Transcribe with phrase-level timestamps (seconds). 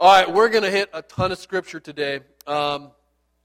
[0.00, 2.18] All right, we're going to hit a ton of scripture today.
[2.48, 2.90] Um,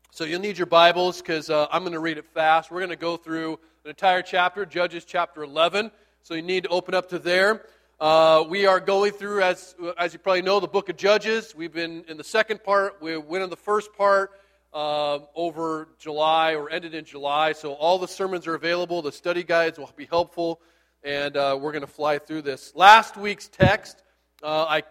[0.09, 2.71] so you'll need your Bibles because uh, I'm going to read it fast.
[2.71, 5.91] We're going to go through an entire chapter, Judges chapter 11.
[6.23, 7.67] So you need to open up to there.
[7.99, 11.53] Uh, we are going through, as, as you probably know, the book of Judges.
[11.55, 12.99] We've been in the second part.
[12.99, 14.31] We went in the first part
[14.73, 17.51] uh, over July or ended in July.
[17.51, 19.03] So all the sermons are available.
[19.03, 20.61] The study guides will be helpful.
[21.03, 22.73] And uh, we're going to fly through this.
[22.73, 24.01] Last week's text,
[24.41, 24.81] uh, I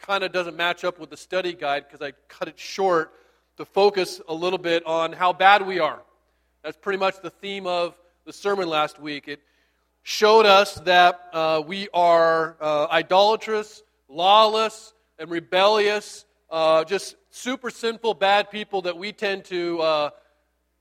[0.00, 3.12] kind of doesn't match up with the study guide because I cut it short
[3.58, 6.00] to focus a little bit on how bad we are.
[6.62, 9.28] That's pretty much the theme of the sermon last week.
[9.28, 9.40] It
[10.02, 18.14] showed us that uh, we are uh, idolatrous, lawless, and rebellious, uh, just super sinful,
[18.14, 20.10] bad people that we tend to uh,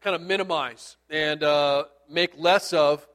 [0.01, 3.05] kind of minimize and uh, make less of.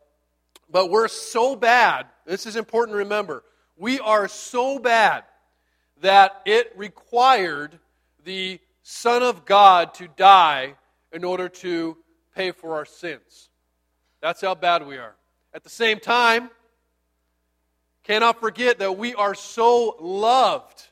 [0.71, 3.43] But we're so bad, this is important to remember.
[3.77, 5.25] We are so bad
[6.05, 7.79] that it required
[8.25, 10.75] the Son of God to die
[11.15, 11.97] in order to
[12.37, 13.49] pay for our sins.
[14.21, 15.15] That's how bad we are.
[15.55, 16.51] At the same time,
[18.03, 20.89] cannot forget that we are so loved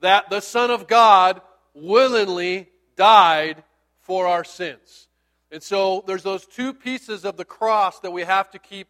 [0.00, 1.40] that the Son of God
[1.72, 3.64] willingly died
[4.02, 5.08] for our sins.
[5.50, 8.88] And so there's those two pieces of the cross that we have to keep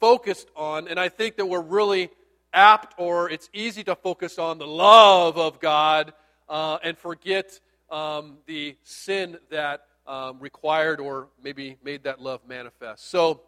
[0.00, 2.08] focused on, and I think that we're really
[2.56, 6.14] apt or it's easy to focus on the love of God
[6.48, 13.10] uh, and forget um, the sin that um, required or maybe made that love manifest.
[13.10, 13.42] So,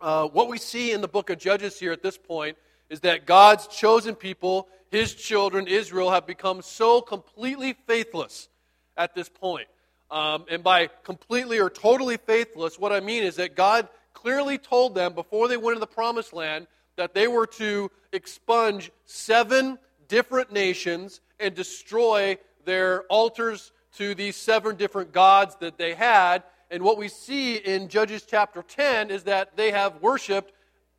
[0.00, 2.56] uh, what we see in the book of Judges here at this point
[2.90, 8.48] is that God's chosen people, his children, Israel, have become so completely faithless
[8.96, 9.68] at this point.
[10.10, 14.94] Um, and by completely or totally faithless, what I mean is that God clearly told
[14.94, 20.52] them before they went into the promised land that they were to expunge seven different
[20.52, 26.42] nations and destroy their altars to these seven different gods that they had.
[26.70, 30.52] And what we see in Judges chapter 10 is that they have worshiped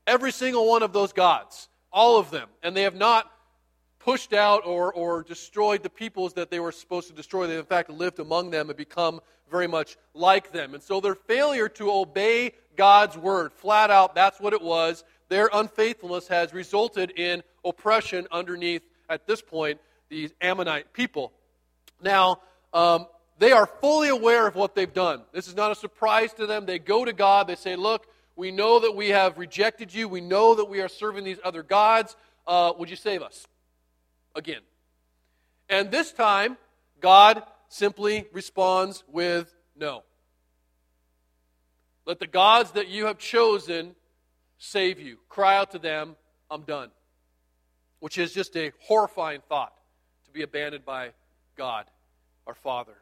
[0.05, 2.49] every single one of those gods, all of them.
[2.63, 3.31] And they have not
[3.99, 7.45] pushed out or, or destroyed the peoples that they were supposed to destroy.
[7.45, 9.19] They, in fact, lived among them and become
[9.51, 10.73] very much like them.
[10.73, 15.49] And so their failure to obey God's word, flat out, that's what it was, their
[15.51, 19.79] unfaithfulness has resulted in oppression underneath, at this point,
[20.09, 21.31] these Ammonite people.
[22.01, 22.41] Now,
[22.73, 23.07] um,
[23.39, 25.21] they are fully aware of what they've done.
[25.31, 26.65] This is not a surprise to them.
[26.65, 30.21] They go to God, they say, Look, we know that we have rejected you, we
[30.21, 32.15] know that we are serving these other gods.
[32.45, 33.45] Uh, would you save us?
[34.35, 34.61] Again.
[35.69, 36.57] And this time,
[37.01, 40.03] God simply responds with no.
[42.05, 43.95] Let the gods that you have chosen
[44.57, 45.17] save you.
[45.29, 46.15] Cry out to them,
[46.49, 46.89] I'm done.
[47.99, 49.73] Which is just a horrifying thought
[50.25, 51.11] to be abandoned by
[51.55, 51.85] God,
[52.45, 52.93] our Father.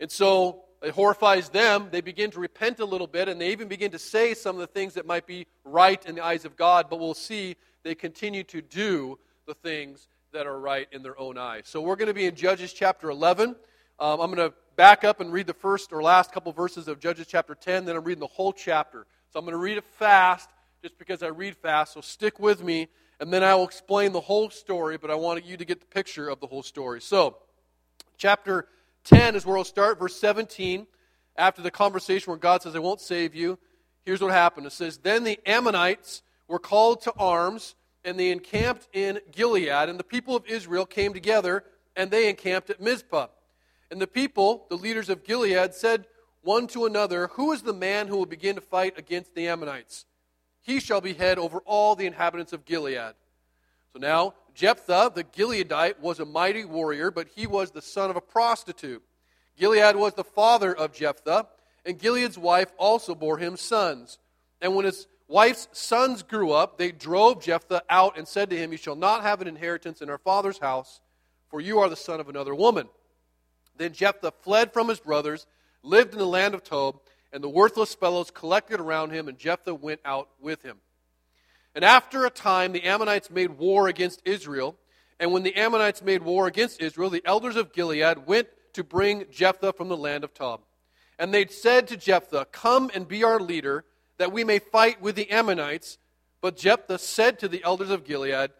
[0.00, 1.88] And so it horrifies them.
[1.90, 4.60] They begin to repent a little bit, and they even begin to say some of
[4.60, 7.94] the things that might be right in the eyes of God, but we'll see they
[7.94, 11.62] continue to do the things that are right in their own eyes.
[11.66, 13.56] So we're going to be in Judges chapter 11.
[13.98, 16.98] Um, I'm going to back up and read the first or last couple verses of
[16.98, 19.06] Judges chapter 10, then I'm reading the whole chapter.
[19.32, 20.50] So I'm going to read it fast
[20.84, 24.20] just because I read fast, so stick with me, and then I will explain the
[24.20, 27.00] whole story, but I want you to get the picture of the whole story.
[27.00, 27.38] So,
[28.18, 28.68] chapter
[29.04, 30.86] 10 is where we'll start, verse 17.
[31.38, 33.58] After the conversation where God says, I won't save you,
[34.04, 34.66] here's what happened.
[34.66, 39.98] It says, Then the Ammonites were called to arms, and they encamped in Gilead, and
[39.98, 41.64] the people of Israel came together,
[41.96, 43.28] and they encamped at Mizpah.
[43.90, 46.04] And the people, the leaders of Gilead, said
[46.42, 50.04] one to another, Who is the man who will begin to fight against the Ammonites?
[50.64, 53.14] He shall be head over all the inhabitants of Gilead.
[53.92, 58.16] So now, Jephthah the Gileadite was a mighty warrior, but he was the son of
[58.16, 59.02] a prostitute.
[59.58, 61.46] Gilead was the father of Jephthah,
[61.84, 64.18] and Gilead's wife also bore him sons.
[64.62, 68.72] And when his wife's sons grew up, they drove Jephthah out and said to him,
[68.72, 71.00] You shall not have an inheritance in our father's house,
[71.50, 72.88] for you are the son of another woman.
[73.76, 75.46] Then Jephthah fled from his brothers,
[75.82, 77.00] lived in the land of Tob,
[77.34, 80.78] and the worthless fellows collected around him, and Jephthah went out with him.
[81.74, 84.76] And after a time, the Ammonites made war against Israel.
[85.18, 89.24] And when the Ammonites made war against Israel, the elders of Gilead went to bring
[89.32, 90.60] Jephthah from the land of Tob.
[91.18, 93.84] And they said to Jephthah, Come and be our leader,
[94.18, 95.98] that we may fight with the Ammonites.
[96.40, 98.50] But Jephthah said to the elders of Gilead,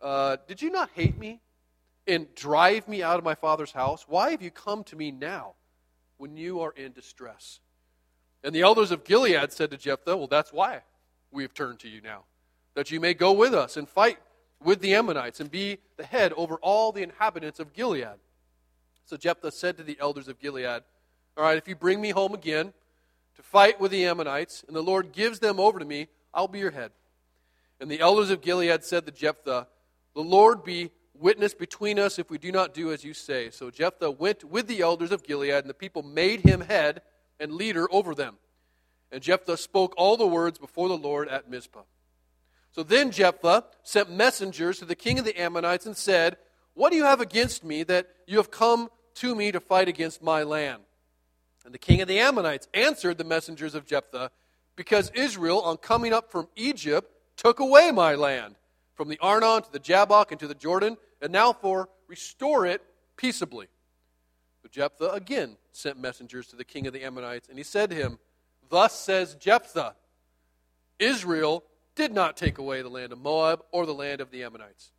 [0.00, 1.42] uh, Did you not hate me
[2.06, 4.06] and drive me out of my father's house?
[4.08, 5.52] Why have you come to me now
[6.16, 7.60] when you are in distress?
[8.46, 10.82] And the elders of Gilead said to Jephthah, Well, that's why
[11.32, 12.22] we have turned to you now,
[12.74, 14.18] that you may go with us and fight
[14.62, 18.20] with the Ammonites and be the head over all the inhabitants of Gilead.
[19.04, 20.84] So Jephthah said to the elders of Gilead,
[21.36, 22.72] All right, if you bring me home again
[23.34, 26.60] to fight with the Ammonites, and the Lord gives them over to me, I'll be
[26.60, 26.92] your head.
[27.80, 29.66] And the elders of Gilead said to Jephthah,
[30.14, 33.50] The Lord be witness between us if we do not do as you say.
[33.50, 37.02] So Jephthah went with the elders of Gilead, and the people made him head
[37.40, 38.36] and leader over them.
[39.12, 41.82] And Jephthah spoke all the words before the Lord at Mizpah.
[42.72, 46.36] So then Jephthah sent messengers to the king of the Ammonites and said,
[46.74, 50.22] What do you have against me that you have come to me to fight against
[50.22, 50.82] my land?
[51.64, 54.30] And the king of the Ammonites answered the messengers of Jephthah,
[54.76, 58.56] Because Israel, on coming up from Egypt, took away my land,
[58.94, 62.82] from the Arnon to the Jabbok and to the Jordan, and now for restore it
[63.16, 63.68] peaceably.
[64.70, 68.18] Jephthah again sent messengers to the king of the Ammonites, and he said to him,
[68.68, 69.94] Thus says Jephthah,
[70.98, 71.64] Israel
[71.94, 74.92] did not take away the land of Moab or the land of the Ammonites.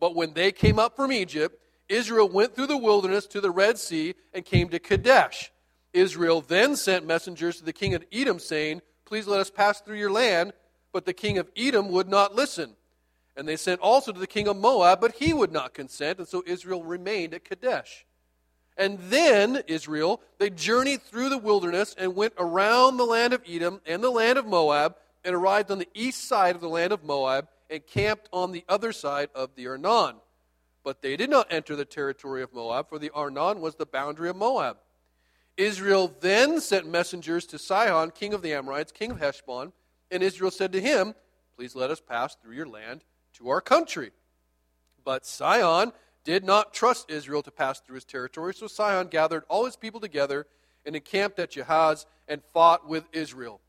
[0.00, 3.78] But when they came up from Egypt, Israel went through the wilderness to the Red
[3.78, 5.50] Sea and came to Kadesh.
[5.92, 9.96] Israel then sent messengers to the king of Edom, saying, Please let us pass through
[9.96, 10.52] your land.
[10.92, 12.74] But the king of Edom would not listen.
[13.36, 16.18] And they sent also to the king of Moab, but he would not consent.
[16.18, 18.04] And so Israel remained at Kadesh.
[18.78, 23.80] And then, Israel, they journeyed through the wilderness and went around the land of Edom
[23.84, 24.94] and the land of Moab
[25.24, 28.64] and arrived on the east side of the land of Moab and camped on the
[28.68, 30.16] other side of the Arnon.
[30.84, 34.28] But they did not enter the territory of Moab, for the Arnon was the boundary
[34.28, 34.78] of Moab.
[35.56, 39.72] Israel then sent messengers to Sihon, king of the Amorites, king of Heshbon,
[40.10, 41.14] and Israel said to him,
[41.56, 43.02] Please let us pass through your land
[43.34, 44.12] to our country.
[45.04, 45.92] But Sihon
[46.28, 49.98] did not trust Israel to pass through his territory, so Sihon gathered all his people
[49.98, 50.46] together
[50.84, 53.62] and encamped at Jahaz and fought with Israel.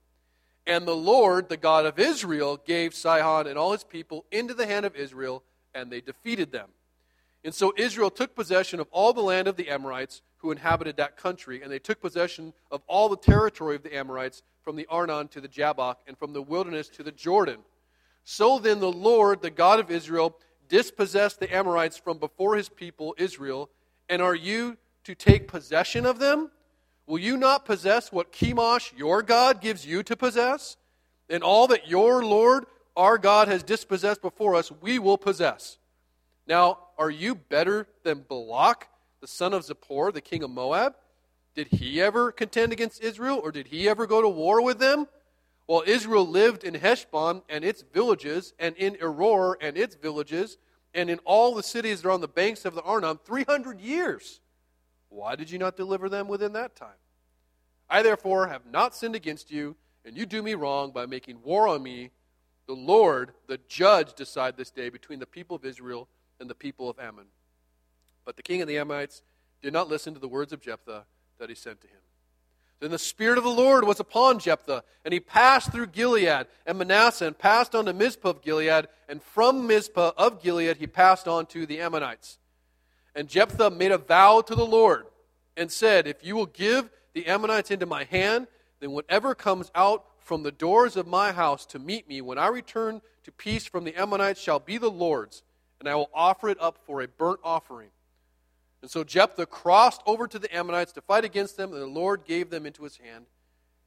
[0.68, 4.66] And the Lord, the God of Israel, gave Sihon and all his people into the
[4.66, 5.42] hand of Israel,
[5.74, 6.68] and they defeated them.
[7.46, 11.16] And so Israel took possession of all the land of the Amorites who inhabited that
[11.16, 15.30] country, and they took possession of all the territory of the Amorites from the Arnon
[15.30, 17.60] to the Jabbok and from the wilderness to the Jordan.
[18.26, 20.36] So then the Lord, the God of Israel,
[20.70, 23.70] dispossessed the Amorites from before his people Israel,
[24.08, 26.52] and are you to take possession of them?
[27.08, 30.78] Will you not possess what Chemosh, your God, gives you to possess?
[31.30, 35.78] And all that your Lord, our God, has dispossessed before us, we will possess.
[36.48, 38.88] Now, are you better than Balak,
[39.22, 40.96] the son of Zippor, the king of Moab?
[41.56, 45.08] Did he ever contend against Israel, or did he ever go to war with them?
[45.70, 50.58] While Israel lived in Heshbon and its villages, and in Aroer and its villages,
[50.96, 54.42] and in all the cities that are on the banks of the Arnon, 300 years.
[55.10, 56.98] Why did you not deliver them within that time?
[57.88, 61.68] I therefore have not sinned against you, and you do me wrong by making war
[61.68, 62.10] on me.
[62.66, 66.08] The Lord, the judge, decide this day between the people of Israel
[66.40, 67.28] and the people of Ammon.
[68.26, 69.22] But the king of the Ammonites
[69.62, 71.06] did not listen to the words of Jephthah
[71.38, 72.00] that he sent to him.
[72.80, 76.78] Then the Spirit of the Lord was upon Jephthah, and he passed through Gilead and
[76.78, 81.28] Manasseh, and passed on to Mizpah of Gilead, and from Mizpah of Gilead he passed
[81.28, 82.38] on to the Ammonites.
[83.16, 85.08] And Jephthah made a vow to the Lord
[85.58, 88.48] and said, If you will give the Ammonites into my hand,
[88.80, 92.48] then whatever comes out from the doors of my house to meet me when I
[92.48, 95.44] return to peace from the Ammonites shall be the Lord's,
[95.80, 97.90] and I will offer it up for a burnt offering.
[98.82, 102.24] And so Jephthah crossed over to the Ammonites to fight against them, and the Lord
[102.26, 103.26] gave them into his hand.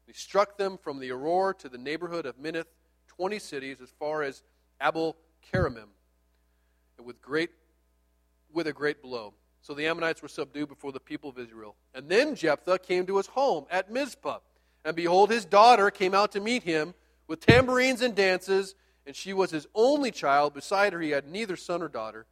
[0.07, 2.67] He struck them from the Aroer to the neighborhood of Minnith,
[3.09, 4.43] twenty cities, as far as
[4.83, 5.17] Abel
[5.53, 5.89] Keramim,
[6.99, 7.51] and with great
[8.53, 9.33] with a great blow.
[9.63, 11.77] So the Ammonites were subdued before the people of Israel.
[11.95, 14.41] And then Jephthah came to his home at Mizpah.
[14.85, 16.95] And behold, his daughter came out to meet him
[17.29, 18.75] with tambourines and dances,
[19.07, 20.53] and she was his only child.
[20.53, 22.27] Beside her, he had neither son or daughter.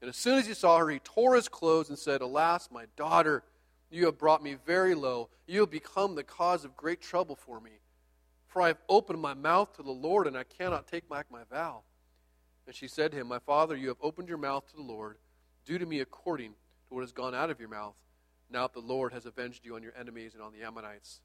[0.00, 2.86] And as soon as he saw her, he tore his clothes and said, Alas, my
[2.96, 3.42] daughter,
[3.90, 5.28] you have brought me very low.
[5.46, 7.80] You have become the cause of great trouble for me.
[8.46, 11.42] For I have opened my mouth to the Lord, and I cannot take back my
[11.50, 11.82] vow.
[12.66, 15.18] And she said to him, My father, you have opened your mouth to the Lord.
[15.64, 17.96] Do to me according to what has gone out of your mouth.
[18.50, 21.20] Now that the Lord has avenged you on your enemies and on the Ammonites.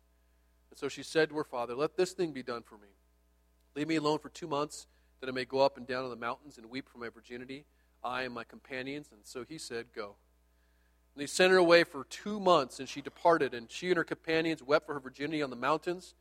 [0.69, 2.89] And so she said to her father, Let this thing be done for me.
[3.75, 4.87] Leave me alone for two months,
[5.19, 7.65] that I may go up and down on the mountains and weep for my virginity,
[8.05, 9.09] I and my companions.
[9.11, 10.15] And so he said, Go.
[11.13, 13.53] And they sent her away for two months, and she departed.
[13.53, 16.13] And she and her companions wept for her virginity on the mountains.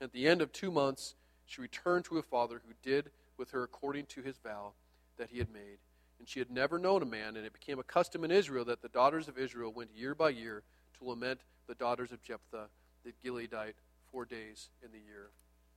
[0.00, 1.14] And at the end of two months,
[1.46, 4.72] she returned to her father, who did with her according to his vow
[5.18, 5.78] that he had made
[6.20, 8.82] and she had never known a man, and it became a custom in Israel that
[8.82, 10.62] the daughters of Israel went year by year
[10.98, 12.66] to lament the daughters of Jephthah,
[13.04, 13.72] the Gileadite,
[14.12, 15.30] four days in the year.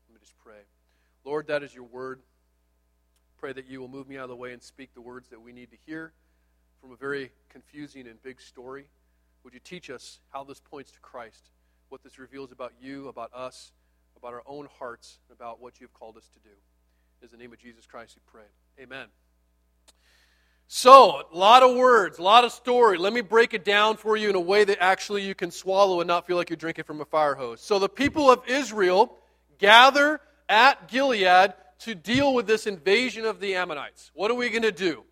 [0.08, 0.60] Let me just pray.
[1.24, 2.20] Lord, that is your word.
[3.44, 5.42] Pray that you will move me out of the way and speak the words that
[5.42, 6.14] we need to hear
[6.80, 8.86] from a very confusing and big story.
[9.44, 11.50] Would you teach us how this points to Christ,
[11.90, 13.74] what this reveals about you, about us,
[14.16, 16.56] about our own hearts, about what you've called us to do?
[17.22, 18.48] In the name of Jesus Christ, we pray.
[18.82, 19.08] Amen.
[20.70, 22.98] So, a lot of words, a lot of story.
[22.98, 26.00] Let me break it down for you in a way that actually you can swallow
[26.00, 27.60] and not feel like you're drinking from a fire hose.
[27.60, 29.18] So, the people of Israel
[29.60, 34.12] gather at Gilead to deal with this invasion of the Ammonites.
[34.14, 35.04] What are we going to do?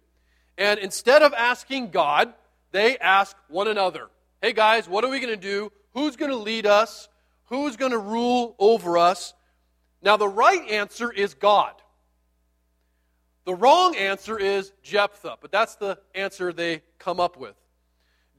[0.58, 2.34] And instead of asking God,
[2.72, 4.10] they ask one another
[4.42, 5.72] Hey guys, what are we going to do?
[5.94, 7.08] Who's going to lead us?
[7.46, 9.36] Who's going to rule over us?
[10.02, 11.74] Now, the right answer is God.
[13.46, 17.56] The wrong answer is Jephthah, but that's the answer they come up with.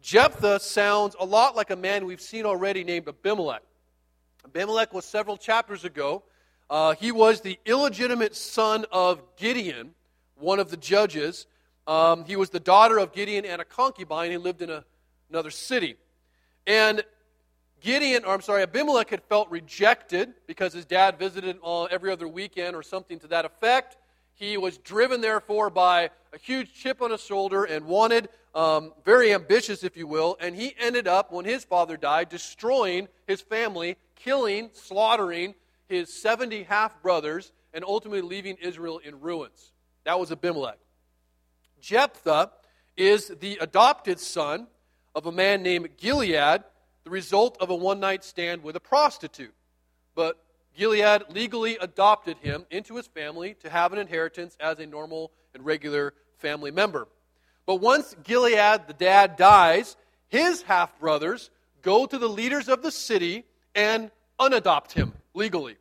[0.00, 3.62] Jephthah sounds a lot like a man we've seen already named Abimelech.
[4.44, 6.24] Abimelech was several chapters ago.
[6.72, 9.90] Uh, he was the illegitimate son of Gideon,
[10.36, 11.46] one of the judges.
[11.86, 14.30] Um, he was the daughter of Gideon and a concubine.
[14.30, 14.82] He lived in a,
[15.28, 15.96] another city.
[16.66, 17.04] And
[17.82, 22.26] Gideon, or I'm sorry, Abimelech had felt rejected because his dad visited uh, every other
[22.26, 23.98] weekend or something to that effect.
[24.32, 29.34] He was driven, therefore, by a huge chip on his shoulder and wanted, um, very
[29.34, 33.98] ambitious, if you will, and he ended up, when his father died, destroying his family,
[34.16, 35.54] killing, slaughtering
[35.88, 39.72] his 70 half brothers, and ultimately leaving Israel in ruins.
[40.04, 40.78] That was Abimelech.
[41.80, 42.50] Jephthah
[42.96, 44.66] is the adopted son
[45.14, 46.62] of a man named Gilead,
[47.04, 49.54] the result of a one night stand with a prostitute.
[50.14, 50.38] But
[50.76, 55.64] Gilead legally adopted him into his family to have an inheritance as a normal and
[55.64, 57.08] regular family member.
[57.66, 59.96] But once Gilead, the dad, dies,
[60.28, 61.50] his half brothers
[61.82, 65.76] go to the leaders of the city and unadopt him legally.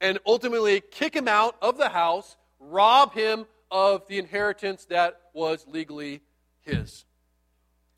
[0.00, 5.64] And ultimately kick him out of the house, rob him of the inheritance that was
[5.66, 6.20] legally
[6.62, 7.04] his.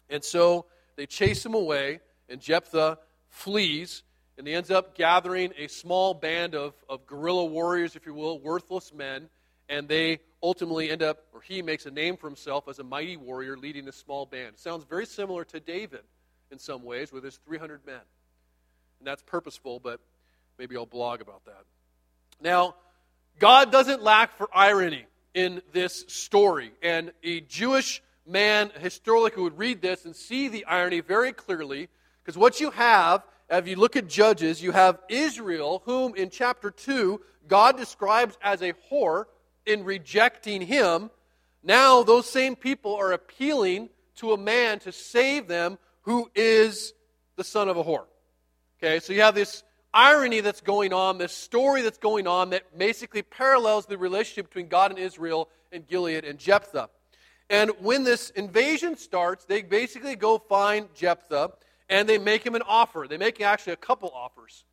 [0.08, 0.66] And so
[0.96, 4.02] they chase him away, and Jephthah flees
[4.38, 8.38] and he ends up gathering a small band of, of guerrilla warriors, if you will,
[8.38, 9.28] worthless men,
[9.68, 13.16] and they ultimately end up, or he makes a name for himself as a mighty
[13.16, 14.54] warrior leading a small band.
[14.54, 16.02] It sounds very similar to David
[16.52, 18.00] in some ways with his 300 men.
[19.00, 20.00] And that's purposeful, but
[20.58, 21.64] maybe I'll blog about that.
[22.40, 22.74] Now,
[23.38, 29.58] God doesn't lack for irony in this story, and a Jewish man, historically, who would
[29.58, 31.88] read this and see the irony very clearly,
[32.22, 36.70] because what you have if you look at Judges, you have Israel, whom in chapter
[36.70, 39.24] 2, God describes as a whore
[39.64, 41.10] in rejecting him.
[41.62, 46.92] Now, those same people are appealing to a man to save them who is
[47.36, 48.04] the son of a whore.
[48.78, 49.62] Okay, so you have this
[49.98, 54.68] irony that's going on, this story that's going on that basically parallels the relationship between
[54.68, 56.88] God and Israel and Gilead and Jephthah.
[57.50, 61.50] And when this invasion starts, they basically go find Jephthah
[61.88, 63.06] and they make him an offer.
[63.08, 64.64] They make actually a couple offers.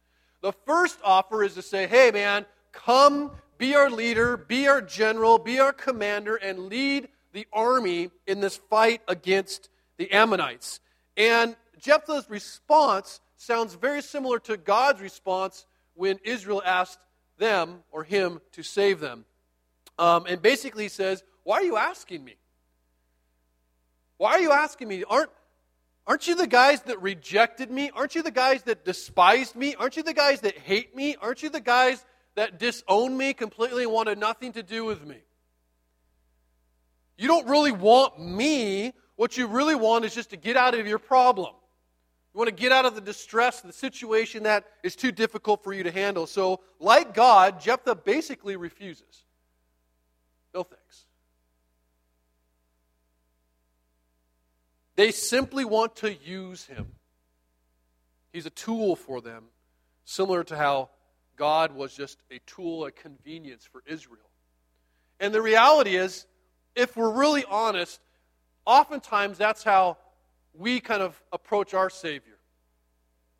[0.41, 5.39] The first offer is to say, hey, man, come be our leader, be our general,
[5.39, 10.81] be our commander, and lead the army in this fight against the Ammonites.
[11.17, 16.99] And Jephthah's response sounds very similar to God's response when Israel asked
[17.37, 19.25] them or him to save them.
[19.97, 22.35] Um, and basically he says, Why are you asking me?
[24.17, 25.03] Why are you asking me?
[25.03, 25.29] Aren't,
[26.07, 27.89] Aren't you the guys that rejected me?
[27.95, 29.75] Aren't you the guys that despised me?
[29.75, 31.15] Aren't you the guys that hate me?
[31.19, 35.17] Aren't you the guys that disown me completely and wanted nothing to do with me?
[37.17, 38.93] You don't really want me.
[39.15, 41.53] What you really want is just to get out of your problem.
[42.35, 45.71] You want to get out of the distress, the situation that is too difficult for
[45.71, 46.27] you to handle.
[46.27, 49.23] So, like God, Jephthah basically refuses.
[50.53, 51.05] No thanks.
[54.97, 56.87] They simply want to use him.
[58.33, 59.45] He's a tool for them,
[60.03, 60.89] similar to how
[61.37, 64.29] God was just a tool, a convenience for Israel.
[65.21, 66.25] And the reality is,
[66.75, 68.01] if we're really honest,
[68.65, 69.99] oftentimes that's how
[70.57, 72.37] we kind of approach our Savior.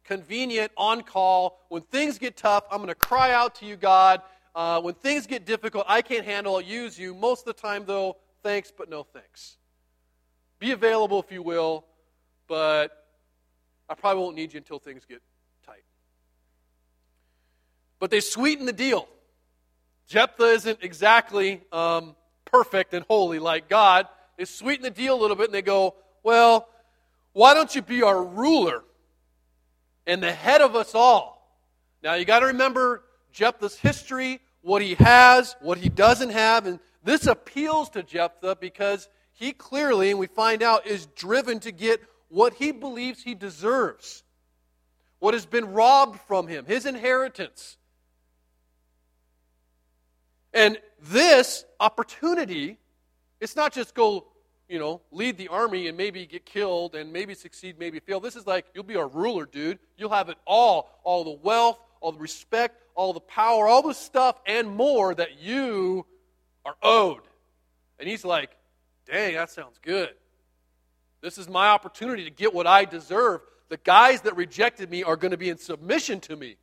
[0.04, 1.60] Convenient, on call.
[1.70, 4.22] When things get tough, I'm going to cry out to you, God.
[4.54, 7.14] Uh, when things get difficult, I can't handle, I'll use you.
[7.14, 9.58] Most of the time, though, thanks, but no thanks.
[10.60, 11.86] Be available if you will,
[12.48, 13.06] but
[13.90, 15.22] I probably won't need you until things get
[15.66, 15.84] tight.
[18.00, 19.08] But they sweeten the deal.
[20.08, 24.08] Jephthah isn't exactly um, perfect and holy like God.
[24.38, 26.68] They sweeten the deal a little bit and they go, Well,
[27.36, 28.82] why don't you be our ruler
[30.08, 31.60] and the head of us all?
[32.02, 36.80] Now, you got to remember Jephthah's history, what he has, what he doesn't have, and
[37.04, 42.02] This appeals to Jephthah because he clearly, and we find out, is driven to get
[42.30, 44.24] what he believes he deserves,
[45.20, 47.76] what has been robbed from him, his inheritance.
[50.54, 52.80] And this opportunity,
[53.42, 54.26] it's not just go,
[54.68, 58.20] you know, lead the army and maybe get killed and maybe succeed, maybe fail.
[58.20, 59.80] This is like, you'll be a ruler, dude.
[59.98, 63.94] You'll have it all all the wealth, all the respect, all the power, all the
[63.94, 66.06] stuff, and more that you
[66.66, 67.22] are owed.
[68.00, 68.52] And he's like,
[69.06, 70.10] dang, that sounds good.
[71.22, 73.42] This is my opportunity to get what I deserve.
[73.70, 76.58] The guys that rejected me are going to be in submission to me.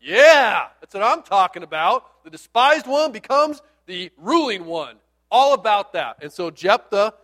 [0.00, 2.24] Yeah, that's what I'm talking about.
[2.24, 4.96] The despised one becomes the ruling one.
[5.30, 6.18] All about that.
[6.20, 7.14] And so Jephthah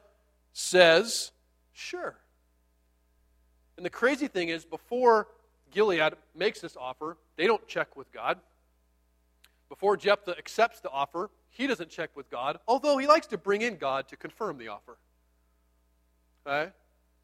[0.53, 1.33] says,
[1.73, 2.17] Sure.
[3.77, 5.29] And the crazy thing is, before
[5.71, 8.39] Gilead makes this offer, they don't check with God.
[9.69, 13.63] Before Jephthah accepts the offer, he doesn't check with God, although he likes to bring
[13.63, 14.97] in God to confirm the offer.
[16.47, 16.73] Okay?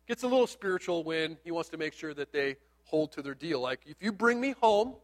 [0.07, 3.35] Gets a little spiritual when he wants to make sure that they hold to their
[3.35, 3.61] deal.
[3.61, 4.95] Like, if you bring me home,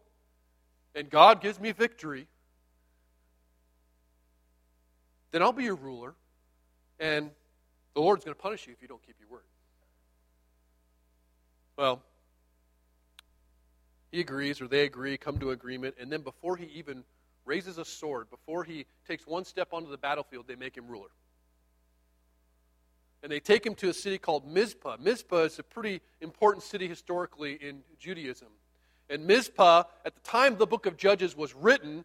[0.94, 2.26] and God gives me victory,
[5.30, 6.14] then I'll be your ruler,
[6.98, 7.30] and
[7.94, 9.44] the Lord's going to punish you if you don't keep your word.
[11.76, 12.02] Well,
[14.12, 17.04] he agrees, or they agree, come to agreement, and then before he even
[17.44, 21.08] raises a sword, before he takes one step onto the battlefield, they make him ruler.
[23.22, 24.96] And they take him to a city called Mizpah.
[25.00, 28.48] Mizpah is a pretty important city historically in Judaism.
[29.10, 32.04] And Mizpah, at the time the book of Judges was written,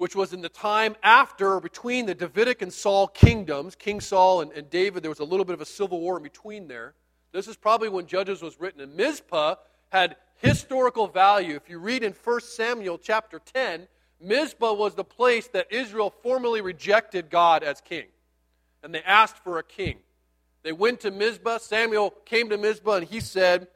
[0.00, 4.40] which was in the time after or between the Davidic and Saul kingdoms, King Saul
[4.40, 6.94] and, and David, there was a little bit of a civil war in between there.
[7.32, 8.80] This is probably when Judges was written.
[8.80, 9.56] And Mizpah
[9.90, 11.54] had historical value.
[11.54, 13.88] If you read in 1 Samuel chapter 10,
[14.22, 18.06] Mizpah was the place that Israel formally rejected God as king.
[18.82, 19.98] And they asked for a king.
[20.62, 21.58] They went to Mizpah.
[21.58, 23.68] Samuel came to Mizpah and he said,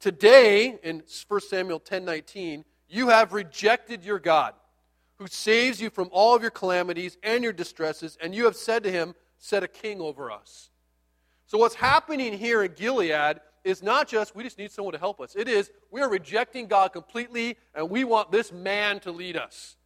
[0.00, 4.54] Today, in 1 Samuel 10 19, you have rejected your God,
[5.18, 8.82] who saves you from all of your calamities and your distresses, and you have said
[8.84, 10.70] to him, Set a king over us.
[11.46, 15.20] So, what's happening here in Gilead is not just we just need someone to help
[15.20, 15.36] us.
[15.36, 19.76] It is we are rejecting God completely, and we want this man to lead us.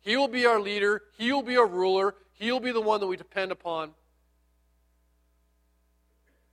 [0.00, 3.00] He will be our leader, he will be our ruler, he will be the one
[3.00, 3.92] that we depend upon.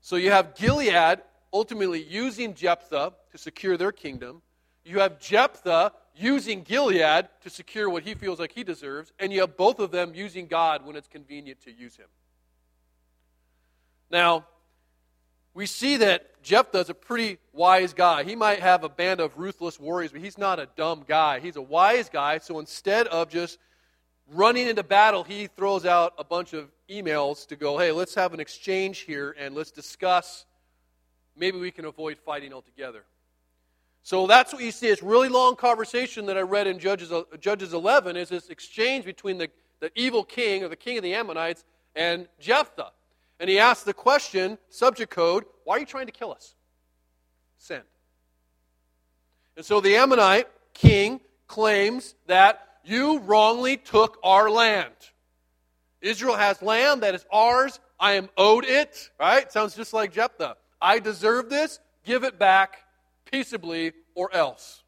[0.02, 1.20] So, you have Gilead
[1.52, 4.42] ultimately using Jephthah to secure their kingdom.
[4.86, 9.12] You have Jephthah using Gilead to secure what he feels like he deserves.
[9.20, 12.08] And you have both of them using God when it's convenient to use him.
[14.10, 14.46] Now,
[15.54, 18.24] we see that Jephthah is a pretty wise guy.
[18.24, 21.40] He might have a band of ruthless warriors, but he's not a dumb guy.
[21.40, 22.38] He's a wise guy.
[22.38, 23.58] So instead of just
[24.32, 28.34] running into battle, he throws out a bunch of emails to go, hey, let's have
[28.34, 30.46] an exchange here and let's discuss
[31.36, 33.04] maybe we can avoid fighting altogether.
[34.08, 34.88] So that's what you see.
[34.88, 39.04] This really long conversation that I read in Judges, uh, Judges 11 is this exchange
[39.04, 39.50] between the,
[39.82, 42.94] the evil king or the king of the Ammonites and Jephthah.
[43.42, 46.56] And he asks the question, subject code, why are you trying to kill us?
[47.58, 47.84] Send.
[49.58, 54.96] And so the Ammonite king claims that you wrongly took our land.
[56.00, 57.78] Israel has land that is ours.
[58.00, 59.10] I am owed it.
[59.20, 59.52] Right?
[59.52, 60.56] Sounds just like Jephthah.
[60.82, 62.78] I deserve this, give it back
[63.32, 64.84] peaceably or else.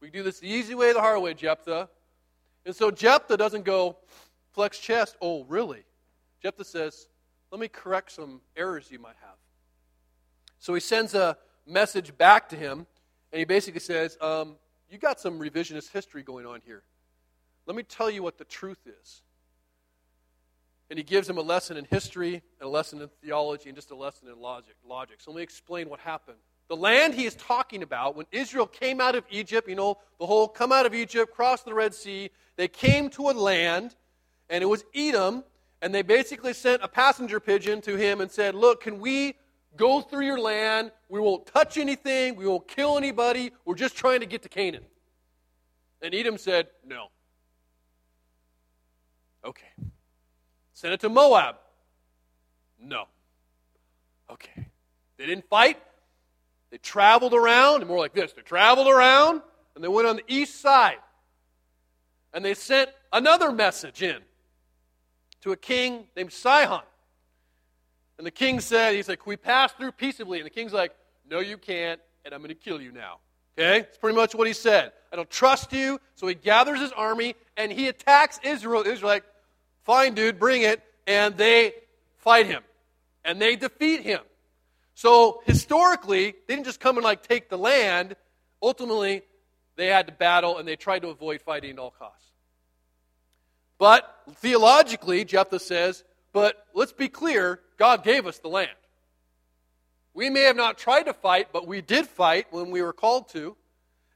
[0.00, 1.88] We do this the easy way, the hard way, Jephthah.
[2.66, 3.96] And so Jephthah doesn't go
[4.52, 5.84] flex chest, oh, really?
[6.42, 7.08] Jephthah says,
[7.50, 9.36] let me correct some errors you might have.
[10.58, 11.36] So he sends a
[11.66, 12.86] message back to him,
[13.32, 14.56] and he basically says, um,
[14.88, 16.82] You got some revisionist history going on here.
[17.66, 19.22] Let me tell you what the truth is
[20.92, 23.90] and he gives him a lesson in history, and a lesson in theology, and just
[23.90, 24.74] a lesson in logic.
[24.86, 25.22] logic.
[25.22, 26.36] So let me explain what happened.
[26.68, 30.26] The land he is talking about, when Israel came out of Egypt, you know, the
[30.26, 33.94] whole come out of Egypt, cross the Red Sea, they came to a land,
[34.48, 35.44] and it was Edom,
[35.80, 39.34] and they basically sent a passenger pigeon to him and said, Look, can we
[39.76, 40.92] go through your land?
[41.08, 44.84] We won't touch anything, we won't kill anybody, we're just trying to get to Canaan.
[46.00, 47.08] And Edom said, No.
[49.44, 49.66] Okay.
[50.72, 51.56] Send it to Moab.
[52.80, 53.04] No.
[54.30, 54.66] Okay.
[55.16, 55.78] They didn't fight.
[56.72, 58.32] They traveled around, and more like this.
[58.32, 59.42] They traveled around,
[59.74, 60.96] and they went on the east side.
[62.32, 64.16] And they sent another message in
[65.42, 66.82] to a king named Sihon.
[68.16, 70.38] And the king said, he said, Can we pass through peaceably?
[70.38, 70.94] And the king's like,
[71.28, 73.18] No, you can't, and I'm going to kill you now.
[73.58, 73.80] Okay?
[73.80, 74.92] It's pretty much what he said.
[75.12, 76.00] I don't trust you.
[76.14, 78.82] So he gathers his army and he attacks Israel.
[78.86, 79.24] Israel like,
[79.82, 80.82] Fine, dude, bring it.
[81.06, 81.74] And they
[82.16, 82.62] fight him.
[83.26, 84.20] And they defeat him.
[85.02, 88.14] So historically, they didn't just come and like take the land.
[88.62, 89.22] Ultimately,
[89.74, 92.28] they had to battle and they tried to avoid fighting at all costs.
[93.78, 98.70] But theologically, Jephthah says, but let's be clear, God gave us the land.
[100.14, 103.28] We may have not tried to fight, but we did fight when we were called
[103.30, 103.56] to.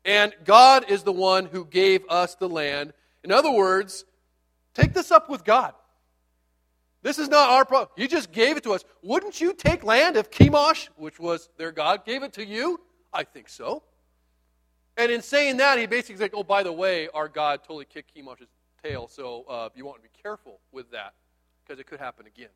[0.05, 2.93] And God is the one who gave us the land.
[3.25, 4.05] In other words,
[4.73, 5.75] take this up with God.
[7.07, 7.91] This is not our problem.
[7.97, 8.85] You just gave it to us.
[9.01, 12.81] Wouldn't you take land if Chemosh, which was their God, gave it to you?
[13.13, 13.85] I think so.
[14.97, 18.13] And in saying that, he basically said, oh, by the way, our God totally kicked
[18.17, 18.49] Chemosh's
[18.83, 21.15] tail, so uh, you want to be careful with that
[21.65, 22.49] because it could happen again.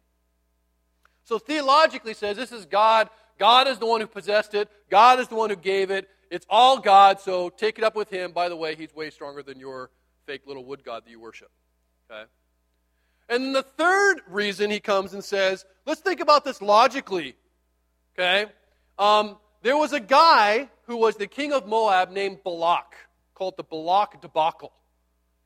[1.23, 3.09] So theologically says this is God.
[3.39, 4.69] God is the one who possessed it.
[4.91, 6.09] God is the one who gave it.
[6.29, 8.33] It's all God, so take it up with him.
[8.33, 9.91] By the way, he's way stronger than your
[10.27, 11.53] fake little wood god that you worship.
[12.11, 12.25] Okay?
[13.31, 17.37] And the third reason he comes and says, let's think about this logically.
[18.13, 18.47] Okay?
[18.99, 22.97] Um, there was a guy who was the king of Moab named Balak,
[23.35, 24.73] called the Balak debacle.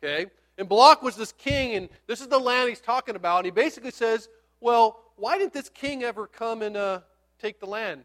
[0.02, 0.26] Okay?
[0.56, 3.38] And Balak was this king, and this is the land he's talking about.
[3.38, 7.00] And he basically says, Well, why didn't this king ever come and uh,
[7.38, 8.04] take the land?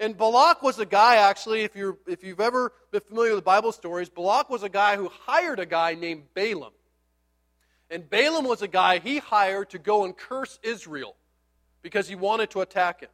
[0.00, 3.70] And Balak was a guy, actually, if, you're, if you've ever been familiar with Bible
[3.70, 6.72] stories, Balak was a guy who hired a guy named Balaam.
[7.92, 11.14] And Balaam was a guy he hired to go and curse Israel
[11.82, 13.10] because he wanted to attack him.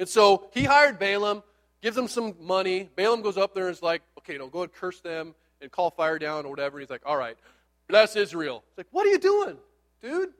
[0.00, 1.44] And so he hired Balaam,
[1.80, 2.90] gives him some money.
[2.96, 5.90] Balaam goes up there and is like, okay, no, go and curse them and call
[5.90, 6.80] fire down or whatever.
[6.80, 7.36] He's like, all right,
[7.88, 8.64] bless Israel.
[8.70, 9.56] He's like, what are you doing,
[10.02, 10.30] dude?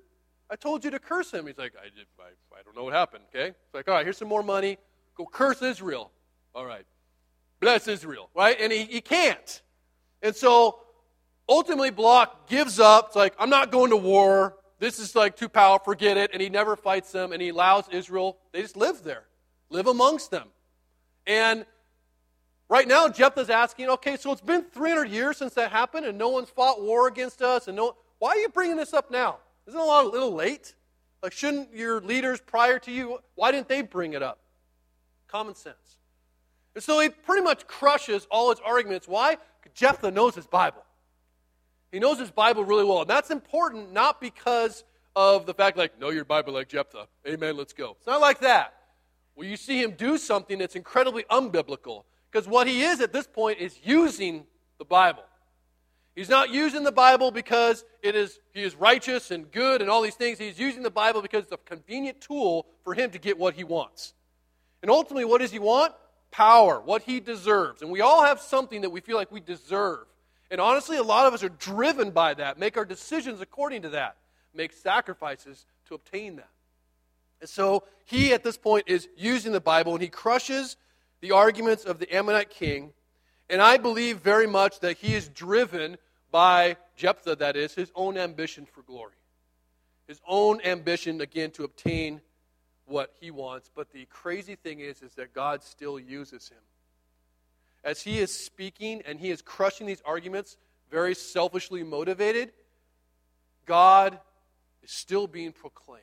[0.50, 1.46] I told you to curse him.
[1.46, 1.86] He's like, I,
[2.20, 3.48] I, I don't know what happened, okay?
[3.48, 4.78] It's like, all right, here's some more money.
[5.16, 6.10] Go curse Israel.
[6.54, 6.84] All right.
[7.60, 8.56] Bless Israel, right?
[8.60, 9.62] And he, he can't.
[10.22, 10.80] And so
[11.48, 13.08] ultimately, Balak gives up.
[13.08, 14.56] It's like, I'm not going to war.
[14.78, 15.92] This is like too powerful.
[15.92, 16.30] Forget it.
[16.32, 17.32] And he never fights them.
[17.32, 19.24] And he allows Israel, they just live there,
[19.70, 20.48] live amongst them.
[21.26, 21.66] And
[22.68, 26.28] right now, Jephthah's asking, okay, so it's been 300 years since that happened, and no
[26.28, 27.68] one's fought war against us.
[27.68, 29.38] And no, why are you bringing this up now?
[29.66, 30.74] Isn't it a little late?
[31.22, 34.38] Like, shouldn't your leaders prior to you, why didn't they bring it up?
[35.26, 35.96] Common sense.
[36.74, 39.08] And so he pretty much crushes all his arguments.
[39.08, 39.38] Why?
[39.74, 40.84] Jephthah knows his Bible.
[41.92, 43.02] He knows his Bible really well.
[43.02, 47.06] And that's important not because of the fact, like, know your Bible like Jephthah.
[47.26, 47.96] Amen, let's go.
[47.98, 48.74] It's not like that.
[49.34, 52.04] Well, you see him do something that's incredibly unbiblical.
[52.30, 54.44] Because what he is at this point is using
[54.78, 55.22] the Bible.
[56.14, 60.00] He's not using the Bible because it is, he is righteous and good and all
[60.00, 60.38] these things.
[60.38, 63.64] He's using the Bible because it's a convenient tool for him to get what he
[63.64, 64.14] wants.
[64.82, 65.92] And ultimately, what does he want?
[66.30, 67.82] Power, what he deserves.
[67.82, 70.06] And we all have something that we feel like we deserve.
[70.50, 73.88] And honestly, a lot of us are driven by that, make our decisions according to
[73.90, 74.16] that,
[74.54, 76.48] make sacrifices to obtain that.
[77.40, 80.76] And so he, at this point, is using the Bible and he crushes
[81.20, 82.92] the arguments of the Ammonite king.
[83.50, 85.98] And I believe very much that he is driven
[86.30, 89.12] by Jephthah, that is, his own ambition for glory.
[90.06, 92.20] His own ambition, again, to obtain
[92.86, 93.70] what he wants.
[93.74, 96.58] But the crazy thing is, is that God still uses him.
[97.86, 100.56] As he is speaking and he is crushing these arguments,
[100.90, 102.50] very selfishly motivated,
[103.64, 104.18] God
[104.82, 106.02] is still being proclaimed.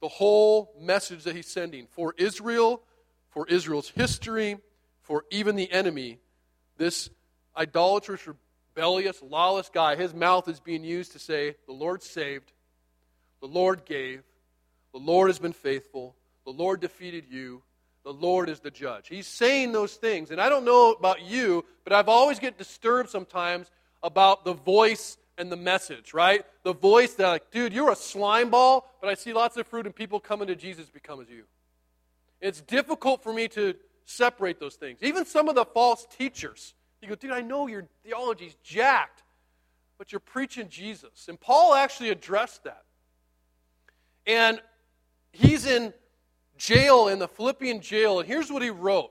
[0.00, 2.82] The whole message that he's sending for Israel,
[3.30, 4.58] for Israel's history,
[5.02, 6.20] for even the enemy,
[6.76, 7.10] this
[7.56, 12.52] idolatrous, rebellious, lawless guy, his mouth is being used to say, The Lord saved,
[13.40, 14.22] the Lord gave,
[14.92, 16.14] the Lord has been faithful.
[16.44, 17.62] The Lord defeated you.
[18.08, 19.06] The Lord is the judge.
[19.06, 20.30] He's saying those things.
[20.30, 23.70] And I don't know about you, but I've always get disturbed sometimes
[24.02, 26.42] about the voice and the message, right?
[26.62, 29.84] The voice that, like, dude, you're a slime ball, but I see lots of fruit
[29.84, 31.44] and people coming to Jesus become as you.
[32.40, 33.74] It's difficult for me to
[34.06, 35.00] separate those things.
[35.02, 36.72] Even some of the false teachers.
[37.02, 39.22] You go, dude, I know your theology's jacked,
[39.98, 41.26] but you're preaching Jesus.
[41.28, 42.84] And Paul actually addressed that.
[44.26, 44.62] And
[45.30, 45.92] he's in
[46.58, 49.10] jail, in the Philippian jail, and here's what he wrote.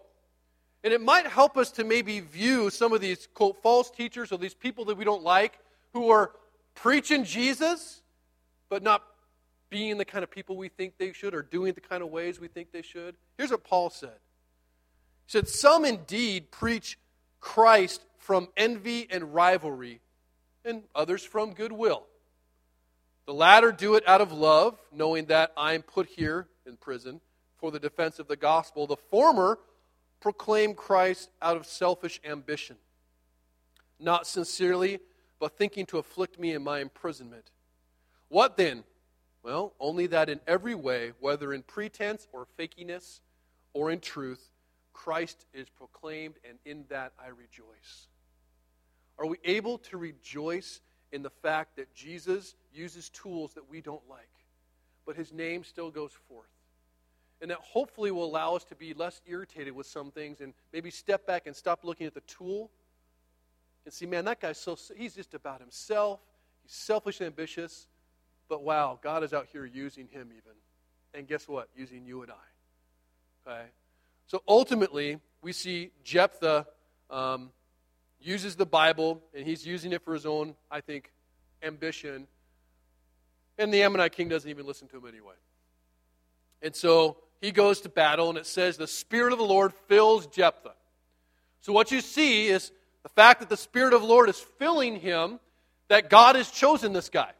[0.83, 4.37] And it might help us to maybe view some of these, quote, false teachers or
[4.37, 5.59] these people that we don't like
[5.93, 6.31] who are
[6.75, 8.01] preaching Jesus,
[8.69, 9.03] but not
[9.69, 12.39] being the kind of people we think they should or doing the kind of ways
[12.39, 13.15] we think they should.
[13.37, 14.17] Here's what Paul said
[15.25, 16.97] He said, Some indeed preach
[17.39, 20.01] Christ from envy and rivalry,
[20.63, 22.05] and others from goodwill.
[23.25, 27.19] The latter do it out of love, knowing that I am put here in prison
[27.57, 28.87] for the defense of the gospel.
[28.87, 29.59] The former
[30.19, 32.77] proclaim Christ out of selfish ambition,
[33.99, 34.99] not sincerely,
[35.39, 37.51] but thinking to afflict me in my imprisonment.
[38.29, 38.83] What then?
[39.43, 43.21] Well, only that in every way, whether in pretense or fakiness
[43.73, 44.51] or in truth,
[44.93, 48.07] Christ is proclaimed, and in that I rejoice.
[49.19, 54.01] Are we able to rejoice in the fact that Jesus uses tools that we don't
[54.09, 54.27] like,
[55.05, 56.49] but his name still goes forth?
[57.41, 60.89] And that hopefully will allow us to be less irritated with some things and maybe
[60.89, 62.71] step back and stop looking at the tool
[63.85, 66.19] and see, man, that guy's so, he's just about himself.
[66.63, 67.87] He's selfish and ambitious.
[68.49, 70.57] But wow, God is out here using him even.
[71.13, 71.69] And guess what?
[71.75, 73.49] Using you and I.
[73.49, 73.65] Okay?
[74.25, 76.65] So ultimately, we see Jephthah
[77.09, 77.51] um,
[78.19, 81.11] uses the Bible, and he's using it for his own, I think,
[81.63, 82.27] ambition.
[83.57, 85.35] And the Ammonite king doesn't even listen to him anyway.
[86.61, 90.27] And so he goes to battle, and it says, The Spirit of the Lord fills
[90.27, 90.73] Jephthah.
[91.61, 92.71] So what you see is
[93.03, 95.39] the fact that the Spirit of the Lord is filling him,
[95.87, 97.31] that God has chosen this guy.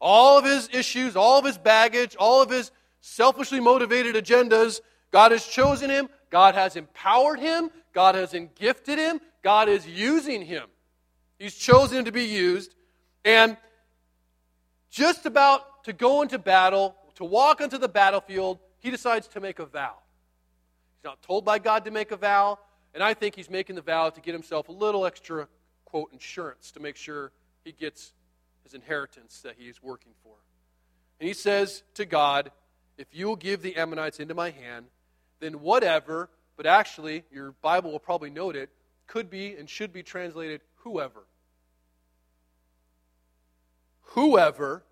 [0.00, 4.80] All of his issues, all of his baggage, all of his selfishly motivated agendas,
[5.12, 6.08] God has chosen him.
[6.30, 7.70] God has empowered him.
[7.92, 9.20] God has gifted him.
[9.42, 10.64] God is using him.
[11.38, 12.74] He's chosen him to be used.
[13.24, 13.56] And
[14.90, 19.60] just about to go into battle, to walk onto the battlefield, he decides to make
[19.60, 19.94] a vow.
[20.96, 22.58] He's not told by God to make a vow,
[22.92, 25.48] and I think he's making the vow to get himself a little extra,
[25.84, 27.30] quote, insurance to make sure
[27.64, 28.12] he gets
[28.64, 30.34] his inheritance that he's working for.
[31.20, 32.50] And he says to God,
[32.98, 34.86] If you will give the Ammonites into my hand,
[35.38, 38.70] then whatever, but actually, your Bible will probably note it,
[39.06, 41.24] could be and should be translated whoever.
[44.00, 44.82] Whoever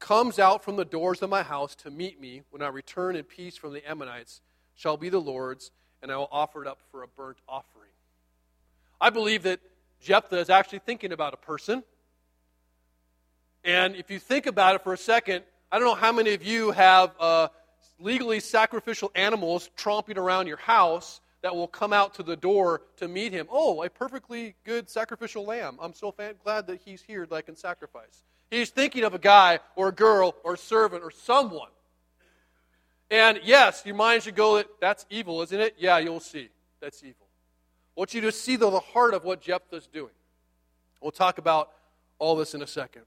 [0.00, 3.24] comes out from the doors of my house to meet me when I return in
[3.24, 4.40] peace from the Ammonites
[4.74, 5.70] shall be the Lord's,
[6.02, 7.90] and I will offer it up for a burnt offering.
[9.00, 9.60] I believe that
[10.00, 11.84] Jephthah is actually thinking about a person.
[13.62, 16.42] And if you think about it for a second, I don't know how many of
[16.42, 17.48] you have uh,
[17.98, 23.08] legally sacrificial animals tromping around your house that will come out to the door to
[23.08, 23.46] meet him.
[23.50, 25.78] Oh, a perfectly good sacrificial lamb.
[25.80, 28.22] I'm so glad that he's here that I can sacrifice.
[28.50, 31.68] He's thinking of a guy or a girl or a servant or someone.
[33.10, 35.76] And yes, your mind should go, that's evil, isn't it?
[35.78, 36.48] Yeah, you'll see.
[36.80, 37.26] That's evil.
[37.96, 40.12] I want you to see, though, the heart of what Jephthah's doing.
[41.00, 41.70] We'll talk about
[42.18, 43.02] all this in a second.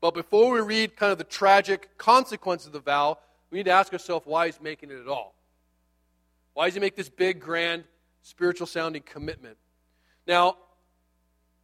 [0.00, 3.18] But before we read kind of the tragic consequence of the vow,
[3.50, 5.34] we need to ask ourselves why he's making it at all.
[6.54, 7.84] Why does he make this big, grand,
[8.22, 9.56] spiritual sounding commitment?
[10.26, 10.56] Now,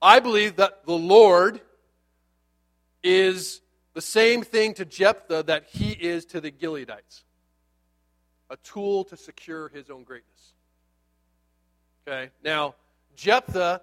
[0.01, 1.61] I believe that the Lord
[3.05, 3.61] is
[3.93, 7.23] the same thing to Jephthah that he is to the Gileadites
[8.51, 10.53] a tool to secure his own greatness.
[12.07, 12.31] Okay?
[12.43, 12.75] Now,
[13.17, 13.81] Jephthah,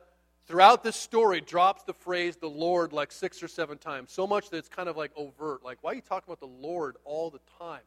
[0.48, 4.50] throughout this story, drops the phrase the Lord like six or seven times, so much
[4.50, 5.64] that it's kind of like overt.
[5.64, 7.82] Like, why are you talking about the Lord all the time?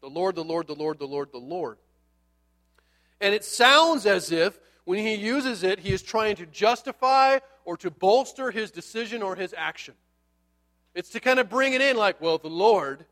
[0.00, 1.78] The Lord, the Lord, the Lord, the Lord, the Lord.
[3.20, 7.76] And it sounds as if when he uses it, he is trying to justify or
[7.78, 9.94] to bolster his decision or his action.
[10.94, 13.04] It's to kind of bring it in like, well, the Lord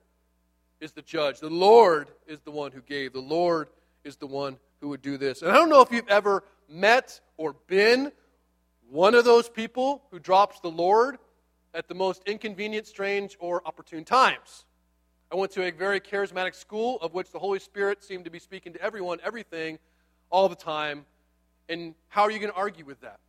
[0.81, 1.41] is the judge.
[1.41, 3.13] The Lord is the one who gave.
[3.13, 3.69] The Lord
[4.05, 5.43] is the one who would do this.
[5.43, 8.13] And I don't know if you've ever met or been
[8.91, 11.19] one of those people who drops the Lord
[11.73, 14.65] at the most inconvenient, strange, or opportune times.
[15.33, 18.41] I went to a very charismatic school of which the Holy Spirit seemed to be
[18.41, 19.79] speaking to everyone, everything,
[20.29, 21.07] all the time.
[21.69, 23.21] And how are you going to argue with that?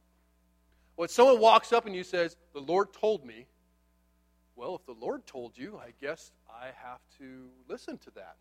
[0.96, 3.46] When someone walks up and you says, "The Lord told me,"
[4.62, 8.36] well, if the Lord told you, I guess I have to listen to that.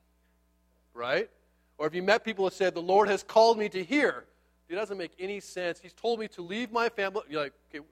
[0.93, 1.31] Right?
[1.79, 4.25] Or if you met people that said, The Lord has called me to hear?
[4.69, 5.81] it doesn't make any sense.
[5.81, 7.23] He's told me to leave my family.
[7.29, 7.85] You're like, okay,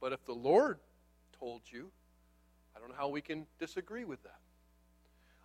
[0.00, 0.78] but if the Lord
[1.40, 1.90] told you,
[2.76, 4.38] I don't know how we can disagree with that.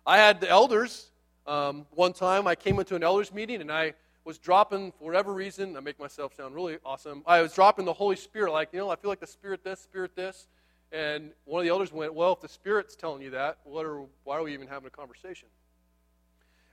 [0.06, 1.10] I had the elders
[1.44, 2.46] um, one time.
[2.46, 5.98] I came into an elders meeting and I was dropping, for whatever reason, I make
[5.98, 7.24] myself sound really awesome.
[7.26, 9.80] I was dropping the Holy Spirit, like, you know, I feel like the Spirit this,
[9.80, 10.46] Spirit this.
[10.92, 14.02] And one of the elders went, Well, if the Spirit's telling you that, what are,
[14.24, 15.48] why are we even having a conversation?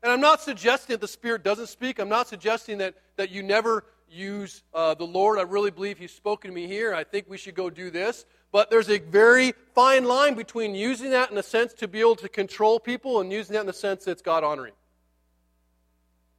[0.04, 2.00] And I'm not suggesting that the Spirit doesn't speak.
[2.00, 5.40] I'm not suggesting that, that you never use uh, the Lord.
[5.40, 6.94] I really believe He's spoken to me here.
[6.94, 8.26] I think we should go do this.
[8.52, 12.18] But there's a very fine line between using that in a sense to be able
[12.18, 14.74] to control people and using that in the sense that it's God honoring.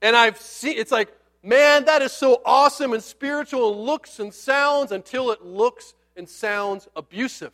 [0.02, 4.35] And I've seen, it's like, man, that is so awesome and spiritual and looks and
[4.35, 7.52] sounds until it looks and sounds abusive.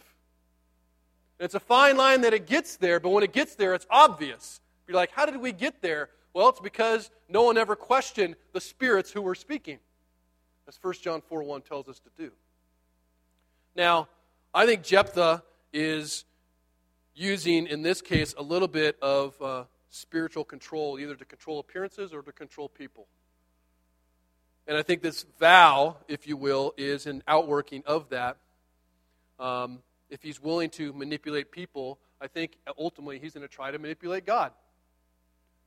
[1.41, 4.61] It's a fine line that it gets there, but when it gets there, it's obvious.
[4.87, 6.11] You're like, how did we get there?
[6.35, 9.79] Well, it's because no one ever questioned the spirits who were speaking,
[10.67, 12.33] as 1 John 4 1 tells us to do.
[13.77, 14.09] Now,
[14.53, 16.25] I think Jephthah is
[17.15, 22.13] using, in this case, a little bit of uh, spiritual control, either to control appearances
[22.13, 23.07] or to control people.
[24.67, 28.37] And I think this vow, if you will, is an outworking of that.
[29.39, 29.79] Um,
[30.11, 34.27] if he's willing to manipulate people, I think ultimately he's going to try to manipulate
[34.27, 34.53] God.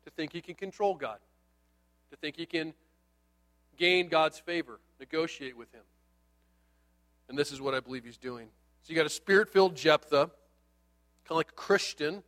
[0.06, 1.20] To think he can control God.
[2.10, 2.74] To think he can
[3.78, 5.84] gain God's favor, negotiate with him.
[7.30, 8.48] And this is what I believe he's doing.
[8.82, 10.32] So you got a spirit filled Jephthah, kind
[11.30, 12.24] of like a Christian,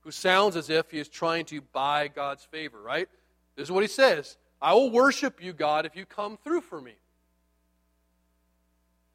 [0.00, 3.08] who sounds as if he is trying to buy God's favor, right?
[3.56, 6.80] This is what he says I will worship you, God, if you come through for
[6.80, 6.94] me.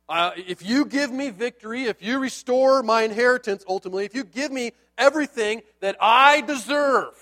[0.10, 4.52] Uh, if you give me victory, if you restore my inheritance ultimately, if you give
[4.52, 7.14] me everything that I deserve,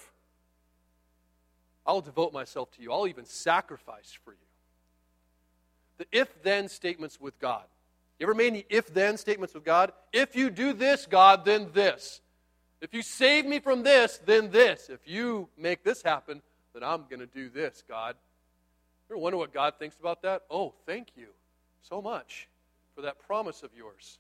[1.85, 2.93] I'll devote myself to you.
[2.93, 4.37] I'll even sacrifice for you.
[5.97, 7.63] The if then statements with God.
[8.19, 9.91] You ever made any if then statements with God?
[10.13, 12.21] If you do this, God, then this.
[12.79, 14.89] If you save me from this, then this.
[14.89, 16.41] If you make this happen,
[16.73, 18.15] then I'm going to do this, God.
[19.09, 20.43] You ever wonder what God thinks about that?
[20.49, 21.27] Oh, thank you
[21.81, 22.47] so much
[22.97, 24.17] for that promise of yours.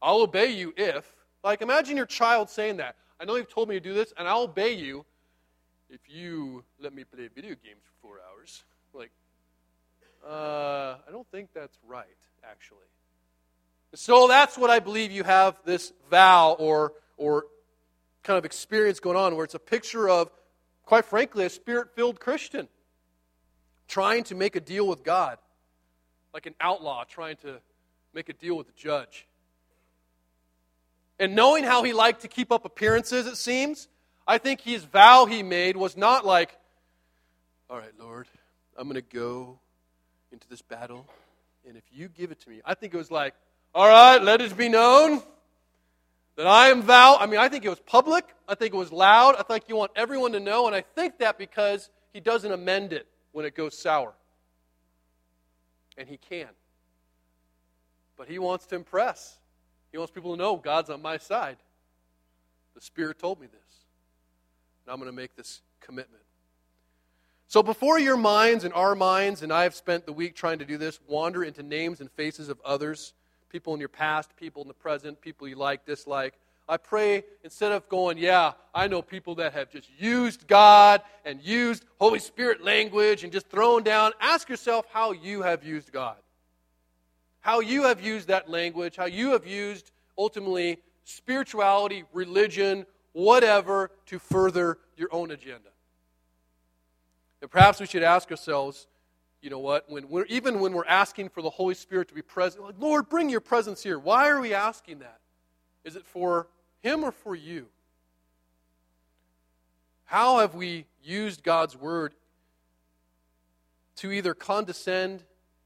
[0.00, 2.94] I'll obey you if, like, imagine your child saying that.
[3.18, 5.04] I know you've told me to do this, and I'll obey you
[5.90, 8.62] if you let me play video games for four hours.
[8.94, 9.10] Like,
[10.24, 12.06] uh, I don't think that's right,
[12.48, 12.86] actually.
[13.94, 17.46] So that's what I believe you have this vow or, or
[18.22, 20.30] kind of experience going on, where it's a picture of,
[20.84, 22.68] quite frankly, a spirit filled Christian
[23.88, 25.38] trying to make a deal with God,
[26.32, 27.60] like an outlaw trying to
[28.18, 29.28] make a deal with the judge.
[31.20, 33.86] And knowing how he liked to keep up appearances, it seems,
[34.26, 36.58] I think his vow he made was not like,
[37.70, 38.26] all right, Lord,
[38.76, 39.60] I'm going to go
[40.32, 41.06] into this battle,
[41.64, 43.34] and if you give it to me, I think it was like,
[43.72, 45.22] all right, let it be known
[46.34, 47.18] that I am vow.
[47.20, 48.24] I mean, I think it was public.
[48.48, 49.36] I think it was loud.
[49.38, 52.92] I think you want everyone to know, and I think that because he doesn't amend
[52.92, 54.12] it when it goes sour.
[55.96, 56.48] And he can.
[58.18, 59.38] But he wants to impress.
[59.92, 61.56] He wants people to know God's on my side.
[62.74, 63.84] The Spirit told me this.
[64.84, 66.22] And I'm going to make this commitment.
[67.46, 70.66] So before your minds and our minds, and I have spent the week trying to
[70.66, 73.14] do this, wander into names and faces of others,
[73.48, 76.34] people in your past, people in the present, people you like, dislike.
[76.68, 81.40] I pray instead of going, yeah, I know people that have just used God and
[81.40, 86.16] used Holy Spirit language and just thrown down, ask yourself how you have used God
[87.40, 94.18] how you have used that language, how you have used ultimately spirituality, religion, whatever to
[94.18, 95.68] further your own agenda.
[97.40, 98.86] And perhaps we should ask ourselves,
[99.40, 102.22] you know what, when we're, even when we're asking for the Holy Spirit to be
[102.22, 103.98] present, like, Lord, bring your presence here.
[103.98, 105.20] Why are we asking that?
[105.84, 106.48] Is it for
[106.80, 107.66] Him or for you?
[110.04, 112.14] How have we used God's Word
[113.96, 115.22] to either condescend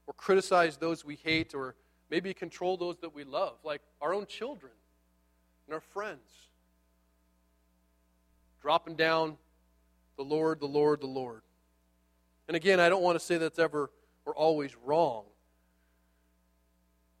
[0.07, 1.75] or criticize those we hate or
[2.09, 4.71] maybe control those that we love, like our own children
[5.67, 6.29] and our friends.
[8.61, 9.37] Dropping down
[10.17, 11.41] the Lord, the Lord, the Lord.
[12.47, 13.89] And again, I don't want to say that's ever
[14.25, 15.23] or always wrong.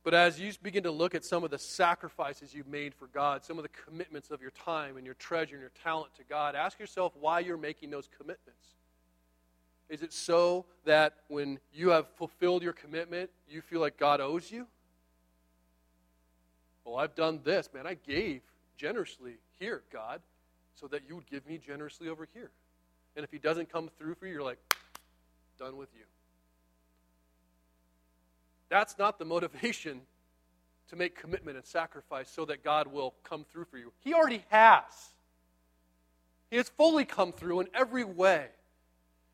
[0.03, 3.45] But as you begin to look at some of the sacrifices you've made for God,
[3.45, 6.55] some of the commitments of your time and your treasure and your talent to God,
[6.55, 8.75] ask yourself why you're making those commitments.
[9.89, 14.51] Is it so that when you have fulfilled your commitment, you feel like God owes
[14.51, 14.67] you?
[16.85, 17.87] Well, I've done this, man.
[17.87, 18.41] I gave
[18.77, 20.21] generously here, God,
[20.75, 22.51] so that you would give me generously over here.
[23.15, 24.59] And if He doesn't come through for you, you're like,
[25.59, 26.05] done with you.
[28.69, 30.01] That's not the motivation
[30.89, 33.93] to make commitment and sacrifice so that God will come through for you.
[33.99, 34.83] He already has.
[36.49, 38.47] He has fully come through in every way.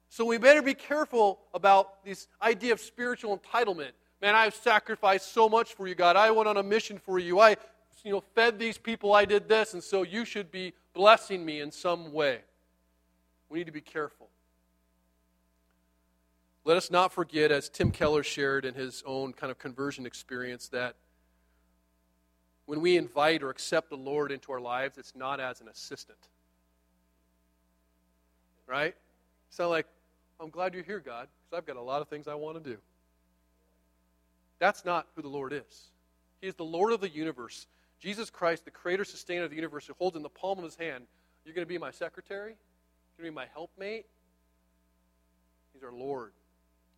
[0.09, 3.91] So we better be careful about this idea of spiritual entitlement.
[4.21, 6.15] Man, I've sacrificed so much for you, God.
[6.15, 7.39] I went on a mission for you.
[7.39, 7.55] I,
[8.03, 9.13] you know, fed these people.
[9.13, 12.39] I did this, and so you should be blessing me in some way.
[13.49, 14.27] We need to be careful.
[16.65, 20.67] Let us not forget, as Tim Keller shared in his own kind of conversion experience,
[20.69, 20.95] that
[22.65, 26.19] when we invite or accept the Lord into our lives, it's not as an assistant.
[28.67, 28.95] Right?
[29.47, 29.87] It's not like,
[30.39, 32.69] I'm glad you're here, God, because I've got a lot of things I want to
[32.69, 32.77] do.
[34.59, 35.89] That's not who the Lord is.
[36.41, 37.67] He is the Lord of the universe.
[37.99, 40.75] Jesus Christ, the creator, sustainer of the universe, who holds in the palm of his
[40.75, 41.05] hand,
[41.43, 42.51] you're going to be my secretary?
[43.17, 44.05] You're going to be my helpmate?
[45.73, 46.31] He's our Lord.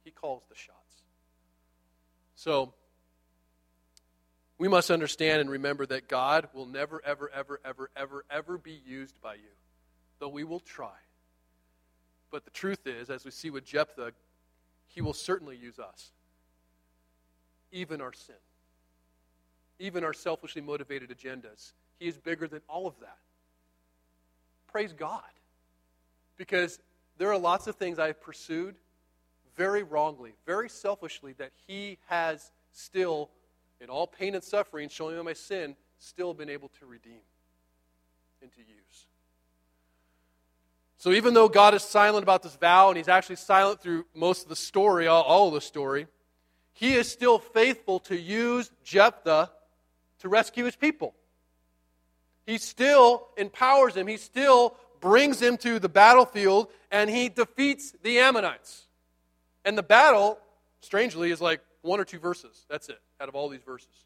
[0.04, 0.78] He calls the shots.
[2.36, 2.74] So,
[4.58, 8.80] we must understand and remember that God will never, ever, ever, ever, ever, ever be
[8.86, 9.50] used by you,
[10.20, 10.94] though we will try.
[12.32, 14.14] But the truth is, as we see with Jephthah,
[14.88, 16.12] he will certainly use us,
[17.72, 18.36] even our sin,
[19.80, 21.74] even our selfishly motivated agendas.
[22.00, 23.18] He is bigger than all of that.
[24.68, 25.22] Praise God.
[26.38, 26.80] Because
[27.18, 28.76] there are lots of things I've pursued
[29.56, 33.30] very wrongly, very selfishly, that He has still
[33.82, 37.22] in all pain and suffering, showing me my sin, still been able to redeem
[38.42, 39.08] and to use.
[41.02, 44.44] So even though God is silent about this vow, and he's actually silent through most
[44.44, 46.06] of the story, all, all of the story,
[46.74, 49.50] he is still faithful to use Jephthah
[50.20, 51.16] to rescue his people.
[52.46, 54.06] He still empowers him.
[54.06, 58.86] He still brings him to the battlefield, and he defeats the Ammonites.
[59.66, 60.38] And the battle,
[60.82, 62.64] strangely, is like one or two verses.
[62.70, 64.06] That's it, out of all these verses.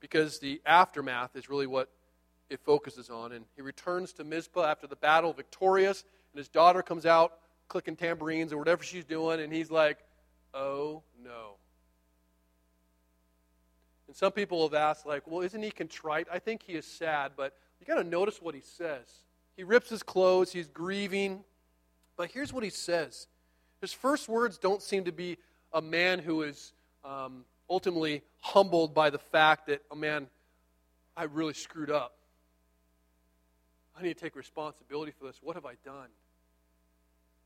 [0.00, 1.90] Because the aftermath is really what
[2.50, 3.32] it focuses on.
[3.32, 7.34] And he returns to Mizpah after the battle, victorious, and his daughter comes out
[7.68, 9.98] clicking tambourines or whatever she's doing, and he's like,
[10.52, 11.54] oh no.
[14.06, 16.26] And some people have asked, like, well, isn't he contrite?
[16.30, 19.06] I think he is sad, but you got to notice what he says.
[19.56, 21.44] He rips his clothes, he's grieving.
[22.16, 23.26] But here's what he says
[23.80, 25.38] his first words don't seem to be
[25.72, 26.74] a man who is
[27.04, 30.26] um, ultimately humbled by the fact that, oh man,
[31.16, 32.14] I really screwed up.
[33.96, 35.38] I need to take responsibility for this.
[35.42, 36.08] What have I done?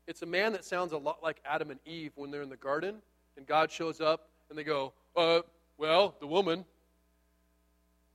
[0.07, 2.57] It's a man that sounds a lot like Adam and Eve when they're in the
[2.57, 2.95] garden
[3.35, 5.41] and God shows up and they go, uh,
[5.77, 6.65] well, the woman.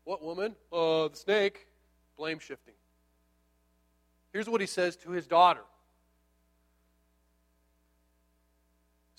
[0.05, 0.57] What woman?
[0.73, 1.67] Uh, the snake.
[2.17, 2.75] Blame shifting.
[4.33, 5.63] Here's what he says to his daughter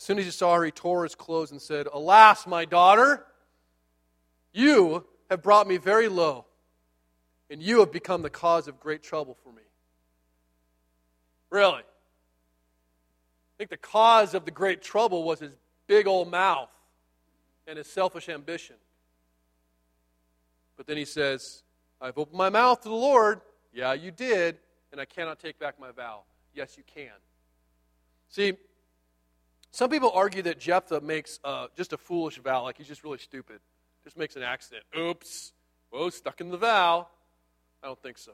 [0.04, 3.26] As soon as he saw her, he tore his clothes and said, Alas, my daughter,
[4.52, 6.46] you have brought me very low,
[7.54, 9.62] and you have become the cause of great trouble for me.
[11.52, 11.84] Really?
[11.84, 11.84] I
[13.60, 15.52] think the cause of the great trouble was his
[15.86, 16.72] big old mouth
[17.68, 18.78] and his selfish ambition.
[20.78, 21.62] But then he says,
[22.02, 23.42] I've opened my mouth to the Lord.
[23.72, 24.58] Yeah, you did,
[24.92, 26.24] and I cannot take back my vow.
[26.56, 27.14] Yes, you can.
[28.30, 28.54] See,
[29.70, 33.20] some people argue that Jephthah makes uh, just a foolish vow, like he's just really
[33.20, 33.60] stupid.
[34.04, 34.86] Just makes an accident.
[34.98, 35.54] Oops.
[35.92, 37.10] Whoa, stuck in the vow.
[37.84, 38.32] I don't think so.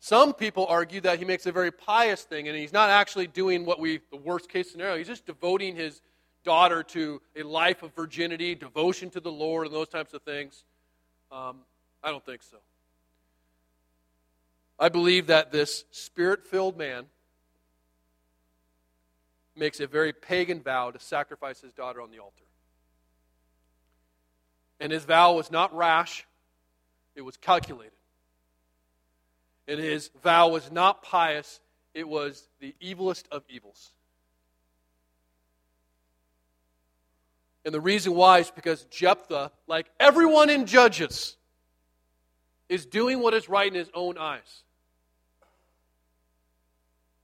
[0.00, 3.64] Some people argue that he makes a very pious thing and he's not actually doing
[3.64, 6.02] what we, the worst case scenario, he's just devoting his
[6.44, 10.64] daughter to a life of virginity, devotion to the Lord, and those types of things.
[11.32, 11.58] Um,
[12.02, 12.58] I don't think so.
[14.78, 17.06] I believe that this spirit filled man
[19.56, 22.44] makes a very pagan vow to sacrifice his daughter on the altar.
[24.78, 26.24] And his vow was not rash,
[27.16, 27.97] it was calculated.
[29.68, 31.60] And his vow was not pious,
[31.94, 33.90] it was the evilest of evils.
[37.66, 41.36] And the reason why is because Jephthah, like everyone in Judges,
[42.70, 44.62] is doing what is right in his own eyes.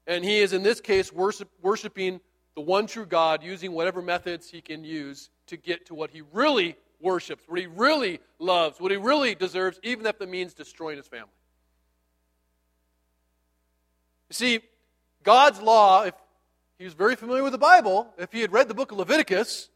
[0.06, 2.20] And he is, in this case, worship, worshiping
[2.54, 6.22] the one true God using whatever methods he can use to get to what he
[6.32, 10.98] really worships, what he really loves, what he really deserves, even if it means destroying
[10.98, 11.30] his family.
[14.34, 14.58] See,
[15.22, 16.14] God's law, if
[16.76, 19.68] he was very familiar with the Bible, if he had read the book of Leviticus,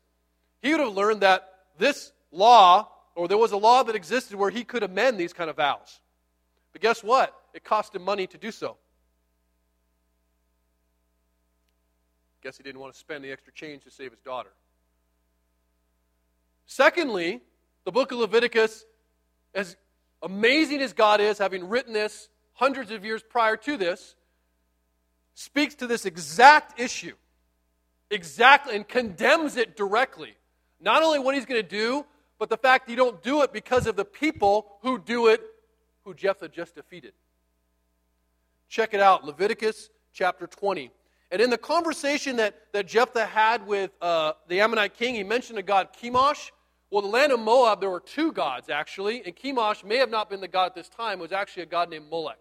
[0.62, 1.48] he would have learned that
[1.78, 5.48] this law, or there was a law that existed where he could amend these kind
[5.48, 6.00] of vows.
[6.72, 7.32] But guess what?
[7.54, 8.76] It cost him money to do so.
[12.42, 14.50] Guess he didn't want to spend the extra change to save his daughter.
[16.66, 17.42] Secondly,
[17.84, 18.84] the book of Leviticus,
[19.54, 19.76] as
[20.20, 24.16] amazing as God is, having written this hundreds of years prior to this,
[25.38, 27.14] speaks to this exact issue.
[28.10, 30.34] Exactly, and condemns it directly.
[30.80, 32.04] Not only what he's going to do,
[32.40, 35.40] but the fact that you don't do it because of the people who do it,
[36.04, 37.12] who Jephthah just defeated.
[38.68, 40.90] Check it out Leviticus chapter 20.
[41.30, 45.58] And in the conversation that, that Jephthah had with uh, the Ammonite king, he mentioned
[45.58, 46.50] a god Chemosh.
[46.90, 50.30] Well, the land of Moab, there were two gods, actually, and Chemosh may have not
[50.30, 51.20] been the god at this time.
[51.20, 52.38] It was actually a god named Molech.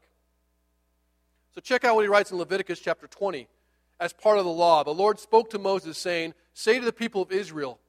[1.58, 3.48] So check out what he writes in Leviticus chapter 20.
[4.00, 7.24] As part of the law, the Lord spoke to Moses, saying, Say to the people
[7.24, 7.80] of Israel,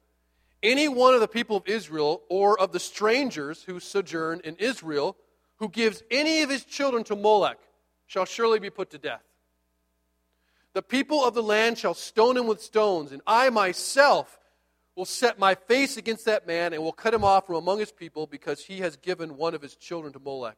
[0.62, 5.18] any one of the people of Israel or of the strangers who sojourn in Israel
[5.56, 7.58] who gives any of his children to Molech
[8.06, 9.20] shall surely be put to death.
[10.72, 14.38] The people of the land shall stone him with stones, and I myself
[14.96, 17.92] will set my face against that man and will cut him off from among his
[17.92, 20.56] people because he has given one of his children to Molech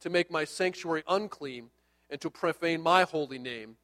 [0.00, 1.70] to make my sanctuary unclean
[2.10, 3.76] and to profane my holy name.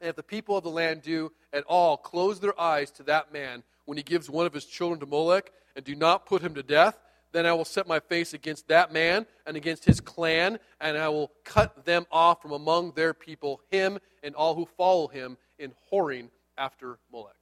[0.00, 3.32] And if the people of the land do at all close their eyes to that
[3.32, 6.54] man when he gives one of his children to Molech and do not put him
[6.54, 6.98] to death,
[7.32, 11.08] then I will set my face against that man and against his clan, and I
[11.08, 15.72] will cut them off from among their people, him and all who follow him in
[15.92, 17.38] whoring after Molech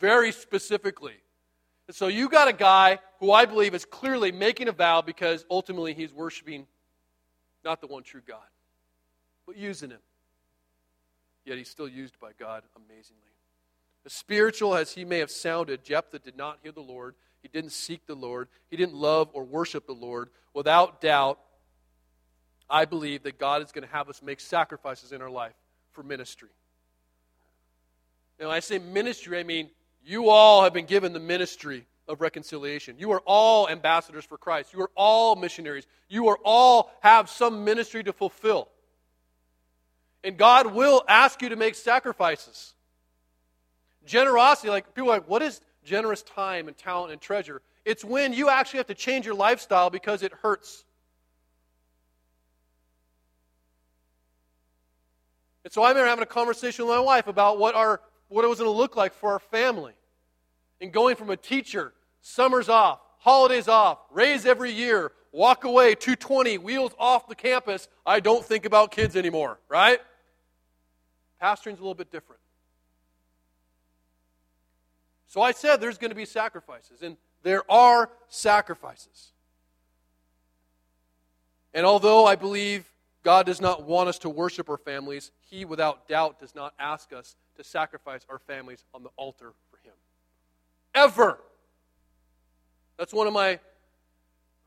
[0.00, 1.16] very specifically.
[1.90, 5.94] So you got a guy who I believe is clearly making a vow because ultimately
[5.94, 6.66] he's worshiping
[7.64, 8.46] not the one true God,
[9.46, 10.00] but using him.
[11.44, 13.22] Yet he's still used by God amazingly.
[14.04, 17.14] As spiritual as he may have sounded, Jephthah did not hear the Lord.
[17.42, 18.48] He didn't seek the Lord.
[18.70, 20.30] He didn't love or worship the Lord.
[20.54, 21.38] Without doubt,
[22.70, 25.54] I believe that God is going to have us make sacrifices in our life
[25.92, 26.50] for ministry.
[28.38, 29.70] And when I say ministry, I mean
[30.04, 32.96] you all have been given the ministry of reconciliation.
[32.98, 34.72] You are all ambassadors for Christ.
[34.72, 35.86] You are all missionaries.
[36.08, 38.68] You are all have some ministry to fulfill.
[40.24, 42.74] And God will ask you to make sacrifices.
[44.04, 47.62] Generosity, like people are like, what is generous time and talent and treasure?
[47.84, 50.84] It's when you actually have to change your lifestyle because it hurts.
[55.64, 58.48] And so I remember having a conversation with my wife about what our what it
[58.48, 59.92] was going to look like for our family.
[60.80, 66.58] And going from a teacher, summers off, holidays off, raise every year, walk away, 220,
[66.58, 70.00] wheels off the campus, I don't think about kids anymore, right?
[71.40, 72.40] Pastoring's a little bit different.
[75.26, 79.32] So I said there's going to be sacrifices, and there are sacrifices.
[81.74, 82.90] And although I believe
[83.22, 87.12] God does not want us to worship our families, He, without doubt, does not ask
[87.12, 89.92] us to sacrifice our families on the altar for Him.
[90.94, 91.38] Ever.
[92.98, 93.60] That's one of my, I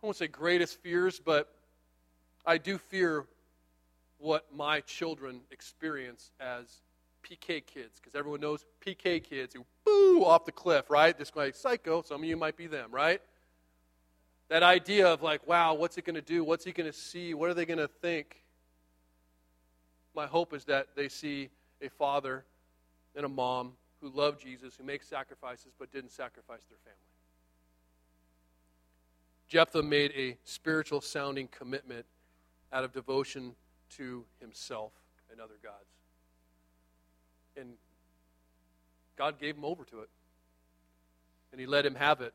[0.01, 1.53] won't say greatest fears, but
[2.45, 3.25] I do fear
[4.19, 6.81] what my children experience as
[7.23, 11.17] PK kids, because everyone knows PK kids who boo off the cliff, right?
[11.17, 12.01] This guy psycho.
[12.03, 13.21] Some of you might be them, right?
[14.47, 16.43] That idea of like, wow, what's it going to do?
[16.43, 17.33] What's he going to see?
[17.33, 18.37] What are they going to think?
[20.15, 21.49] My hope is that they see
[21.81, 22.45] a father
[23.15, 27.10] and a mom who love Jesus, who make sacrifices but didn't sacrifice their family.
[29.51, 32.05] Jephthah made a spiritual sounding commitment
[32.71, 33.53] out of devotion
[33.97, 34.93] to himself
[35.29, 35.89] and other gods.
[37.57, 37.73] And
[39.17, 40.09] God gave him over to it.
[41.51, 42.33] And he let him have it.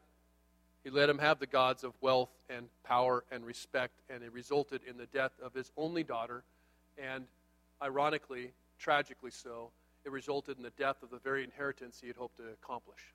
[0.84, 4.82] He let him have the gods of wealth and power and respect, and it resulted
[4.86, 6.44] in the death of his only daughter,
[6.98, 7.24] and
[7.82, 9.70] ironically, tragically so,
[10.04, 13.14] it resulted in the death of the very inheritance he had hoped to accomplish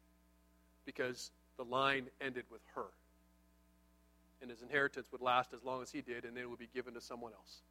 [0.87, 2.87] because the line ended with her.
[4.41, 6.69] And his inheritance would last as long as he did, and then it would be
[6.73, 7.61] given to someone else.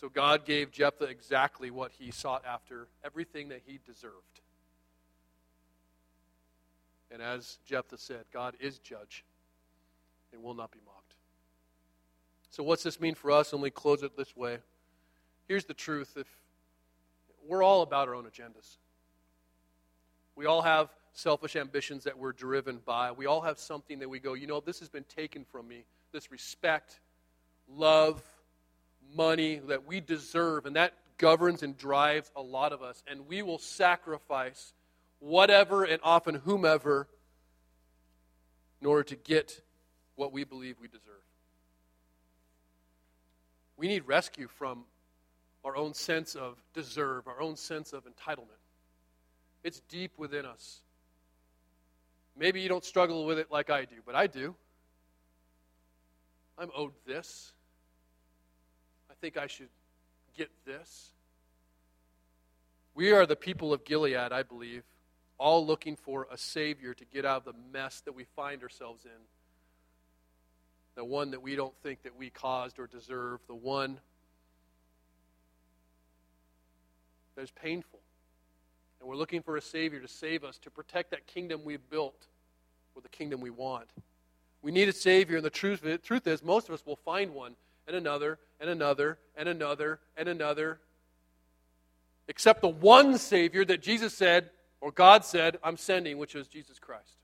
[0.00, 4.40] So God gave Jephthah exactly what he sought after, everything that he deserved.
[7.10, 9.24] And as Jephthah said, God is judge
[10.32, 11.14] and will not be mocked.
[12.50, 13.52] So, what's this mean for us?
[13.52, 14.58] And we close it this way.
[15.46, 16.26] Here's the truth if
[17.46, 18.76] we're all about our own agendas.
[20.36, 23.10] We all have selfish ambitions that we're driven by.
[23.10, 25.84] We all have something that we go, you know, this has been taken from me.
[26.12, 27.00] This respect,
[27.68, 28.22] love,
[29.16, 33.02] money that we deserve, and that governs and drives a lot of us.
[33.08, 34.72] And we will sacrifice
[35.18, 37.08] whatever and often whomever
[38.80, 39.60] in order to get
[40.14, 41.02] what we believe we deserve.
[43.76, 44.84] We need rescue from
[45.64, 48.62] our own sense of deserve, our own sense of entitlement.
[49.64, 50.80] It's deep within us.
[52.38, 54.54] Maybe you don't struggle with it like I do, but I do.
[56.56, 57.52] I'm owed this.
[59.10, 59.68] I think I should
[60.36, 61.10] get this.
[62.94, 64.84] We are the people of Gilead, I believe,
[65.36, 69.04] all looking for a Savior to get out of the mess that we find ourselves
[69.04, 69.10] in.
[70.94, 74.00] The one that we don't think that we caused or deserve, the one
[77.36, 78.00] that is painful.
[79.00, 82.26] And we're looking for a Savior to save us, to protect that kingdom we've built
[82.94, 83.88] or the kingdom we want.
[84.60, 87.32] We need a Savior, and the truth, the truth is, most of us will find
[87.32, 87.54] one,
[87.86, 90.80] and another, and another, and another, and another,
[92.26, 96.78] except the one Savior that Jesus said, or God said, I'm sending, which is Jesus
[96.78, 97.16] Christ.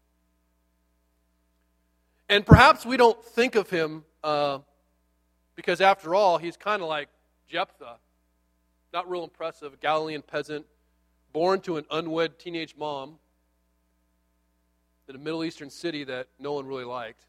[2.28, 4.60] And perhaps we don't think of him uh,
[5.56, 7.08] because, after all, he's kind of like
[7.48, 7.98] Jephthah
[8.94, 10.64] not real impressive, Galilean peasant,
[11.34, 13.18] born to an unwed teenage mom
[15.08, 17.26] in a Middle Eastern city that no one really liked.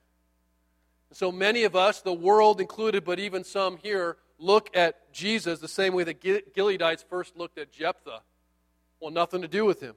[1.12, 5.68] So many of us, the world included, but even some here, look at Jesus the
[5.68, 8.22] same way the Gileadites first looked at Jephthah.
[9.00, 9.96] Well, nothing to do with him.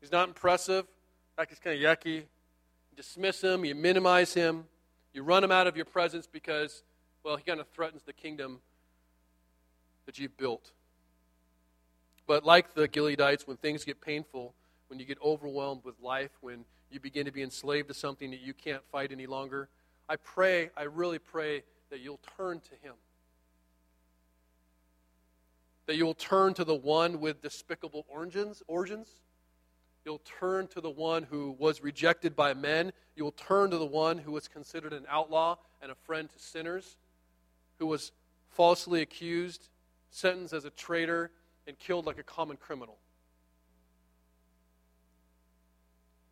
[0.00, 0.84] He's not impressive.
[0.84, 2.14] In fact, he's kind of yucky.
[2.14, 4.64] You dismiss him, you minimize him,
[5.12, 6.82] you run him out of your presence because,
[7.24, 8.60] well, he kind of threatens the kingdom
[10.06, 10.72] that you've built.
[12.26, 14.54] But like the Gileadites, when things get painful,
[14.88, 18.40] when you get overwhelmed with life, when you begin to be enslaved to something that
[18.40, 19.68] you can't fight any longer,
[20.08, 22.94] I pray, I really pray that you'll turn to him
[25.86, 29.08] that you'll turn to the one with despicable origins, origins.
[30.04, 32.92] You'll turn to the one who was rejected by men.
[33.14, 36.96] You'll turn to the one who was considered an outlaw and a friend to sinners,
[37.78, 38.12] who was
[38.48, 39.68] falsely accused,
[40.10, 41.30] sentenced as a traitor,
[41.66, 42.98] and killed like a common criminal.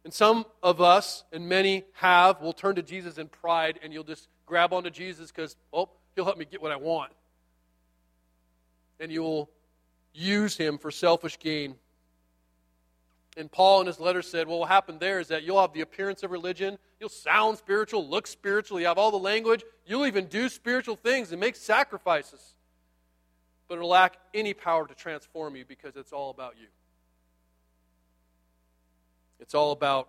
[0.05, 4.03] And some of us, and many have, will turn to Jesus in pride, and you'll
[4.05, 7.13] just grab onto Jesus because, oh, he'll help me get what I want
[9.01, 9.51] and you will
[10.13, 11.75] use him for selfish gain.
[13.37, 15.81] And Paul in his letter said, well, what happened there is that you'll have the
[15.81, 20.27] appearance of religion, you'll sound spiritual, look spiritual, you have all the language, you'll even
[20.27, 22.55] do spiritual things and make sacrifices.
[23.71, 26.67] But it'll lack any power to transform you because it's all about you.
[29.39, 30.09] It's all about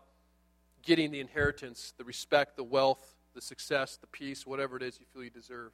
[0.82, 5.06] getting the inheritance, the respect, the wealth, the success, the peace, whatever it is you
[5.14, 5.74] feel you deserve.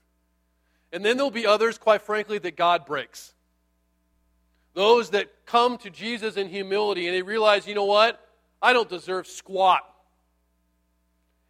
[0.92, 3.34] And then there'll be others, quite frankly, that God breaks.
[4.74, 8.20] Those that come to Jesus in humility and they realize, you know what?
[8.62, 9.90] I don't deserve squat.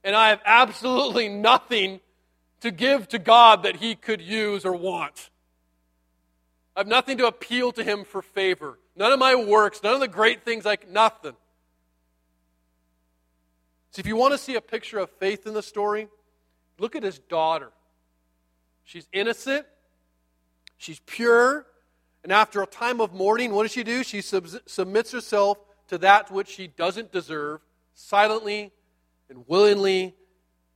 [0.04, 2.00] And I have absolutely nothing
[2.62, 5.32] to give to God that He could use or want.
[6.78, 8.78] I have nothing to appeal to Him for favor.
[8.96, 11.34] None of my works, none of the great things, like nothing.
[13.92, 16.08] See, if you want to see a picture of faith in the story,
[16.78, 17.72] look at his daughter.
[18.84, 19.66] She's innocent,
[20.78, 21.66] she's pure,
[22.24, 24.04] and after a time of mourning, what does she do?
[24.04, 25.58] She sub- submits herself
[25.88, 27.62] to that which she doesn't deserve,
[27.96, 28.72] silently
[29.32, 30.14] and willingly,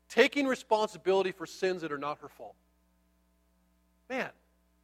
[0.10, 2.56] taking responsibility for sins that are not her fault.
[4.10, 4.32] Man,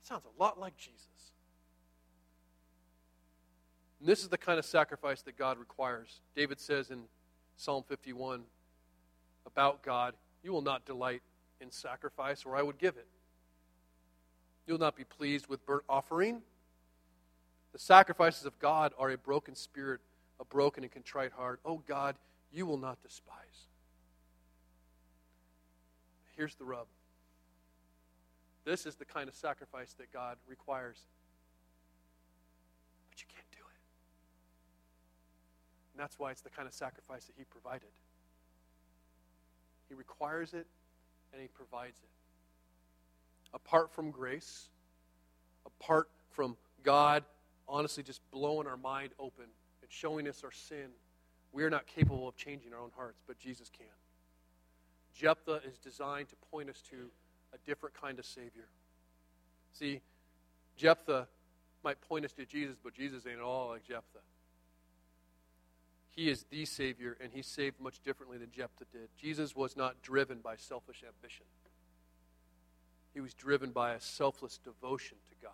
[0.07, 1.31] sounds a lot like Jesus.
[3.99, 6.21] And this is the kind of sacrifice that God requires.
[6.35, 7.03] David says in
[7.57, 8.43] Psalm 51
[9.45, 11.21] about God, You will not delight
[11.59, 13.07] in sacrifice, or I would give it.
[14.65, 16.41] You'll not be pleased with burnt offering.
[17.73, 20.01] The sacrifices of God are a broken spirit,
[20.39, 21.59] a broken and contrite heart.
[21.65, 22.15] Oh God,
[22.51, 23.67] you will not despise.
[26.35, 26.85] Here's the rub.
[28.67, 30.97] This is the kind of sacrifice that God requires.
[33.09, 33.79] But you can't do it.
[35.93, 37.89] And that's why it's the kind of sacrifice that He provided.
[39.87, 40.67] He requires it
[41.31, 42.09] and He provides it
[43.53, 44.69] apart from grace,
[45.65, 47.23] apart from God
[47.67, 49.45] honestly just blowing our mind open
[49.81, 50.89] and showing us our sin,
[51.51, 53.87] we are not capable of changing our own hearts, but Jesus can.
[55.13, 57.09] Jephthah is designed to point us to
[57.53, 58.67] a different kind of Savior.
[59.73, 60.01] See,
[60.75, 61.27] Jephthah
[61.83, 64.19] might point us to Jesus, but Jesus ain't at all like Jephthah.
[66.09, 69.09] He is the Savior, and he saved much differently than Jephthah did.
[69.21, 71.45] Jesus was not driven by selfish ambition.
[73.13, 75.51] He was driven by a selfless devotion to God.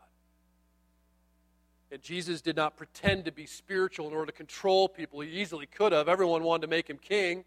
[1.91, 5.19] And Jesus did not pretend to be spiritual in order to control people.
[5.19, 6.09] He easily could have.
[6.09, 7.43] Everyone wanted to make him king.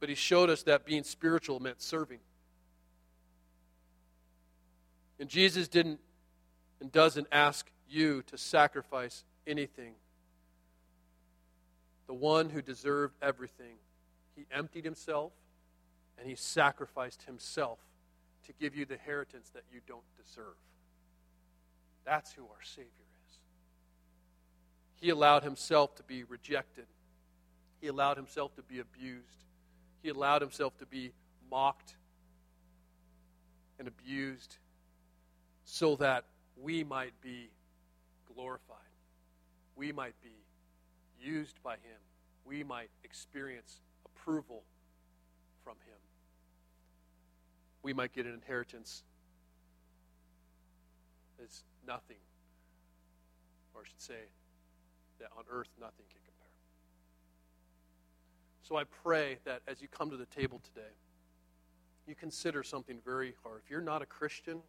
[0.00, 2.20] But he showed us that being spiritual meant serving.
[5.18, 6.00] And Jesus didn't
[6.80, 9.94] and doesn't ask you to sacrifice anything.
[12.06, 13.76] The one who deserved everything,
[14.36, 15.32] he emptied himself
[16.18, 17.78] and he sacrificed himself
[18.46, 20.56] to give you the inheritance that you don't deserve.
[22.04, 23.38] That's who our Savior is.
[24.96, 26.86] He allowed himself to be rejected,
[27.80, 29.44] he allowed himself to be abused,
[30.02, 31.12] he allowed himself to be
[31.50, 31.94] mocked
[33.78, 34.56] and abused
[35.70, 36.24] so that
[36.60, 37.50] we might be
[38.34, 38.76] glorified.
[39.76, 40.34] We might be
[41.20, 42.00] used by him.
[42.44, 44.62] We might experience approval
[45.62, 45.98] from him
[47.82, 49.02] we might get an inheritance
[51.42, 52.16] as nothing,
[53.74, 54.28] or I should say,
[55.20, 56.52] that on earth nothing can compare.
[58.62, 60.90] So I pray that as you come to the table today,
[62.06, 63.62] you consider something very hard.
[63.64, 64.60] If you're not a Christian,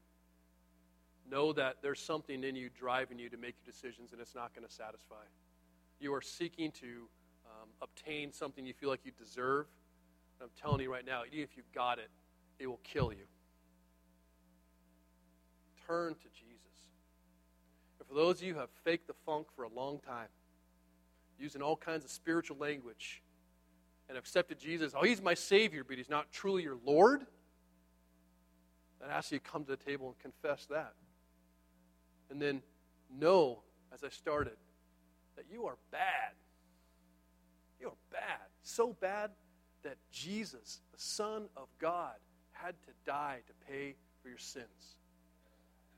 [1.29, 4.53] know that there's something in you driving you to make your decisions, and it's not
[4.53, 5.23] going to satisfy.
[5.99, 7.07] You are seeking to
[7.45, 9.65] um, obtain something you feel like you deserve.
[10.39, 12.09] And I'm telling you right now, even if you got it,
[12.59, 13.25] it will kill you.
[15.87, 16.59] Turn to Jesus.
[17.99, 20.27] And for those of you who have faked the funk for a long time,
[21.37, 23.21] using all kinds of spiritual language,
[24.07, 27.25] and accepted Jesus, oh, he's my Savior, but he's not truly your Lord,
[28.99, 30.93] then I ask you to come to the table and confess that.
[32.29, 32.61] And then
[33.17, 33.59] know,
[33.93, 34.57] as I started,
[35.35, 36.33] that you are bad.
[37.79, 38.47] You are bad.
[38.63, 39.31] So bad
[39.83, 42.15] that Jesus, the Son of God,
[42.51, 44.95] had to die to pay for your sins.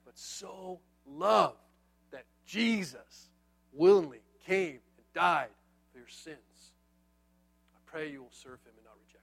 [0.05, 1.57] But so loved
[2.11, 3.29] that Jesus
[3.73, 5.49] willingly came and died
[5.91, 6.37] for your sins.
[7.75, 8.73] I pray you will serve him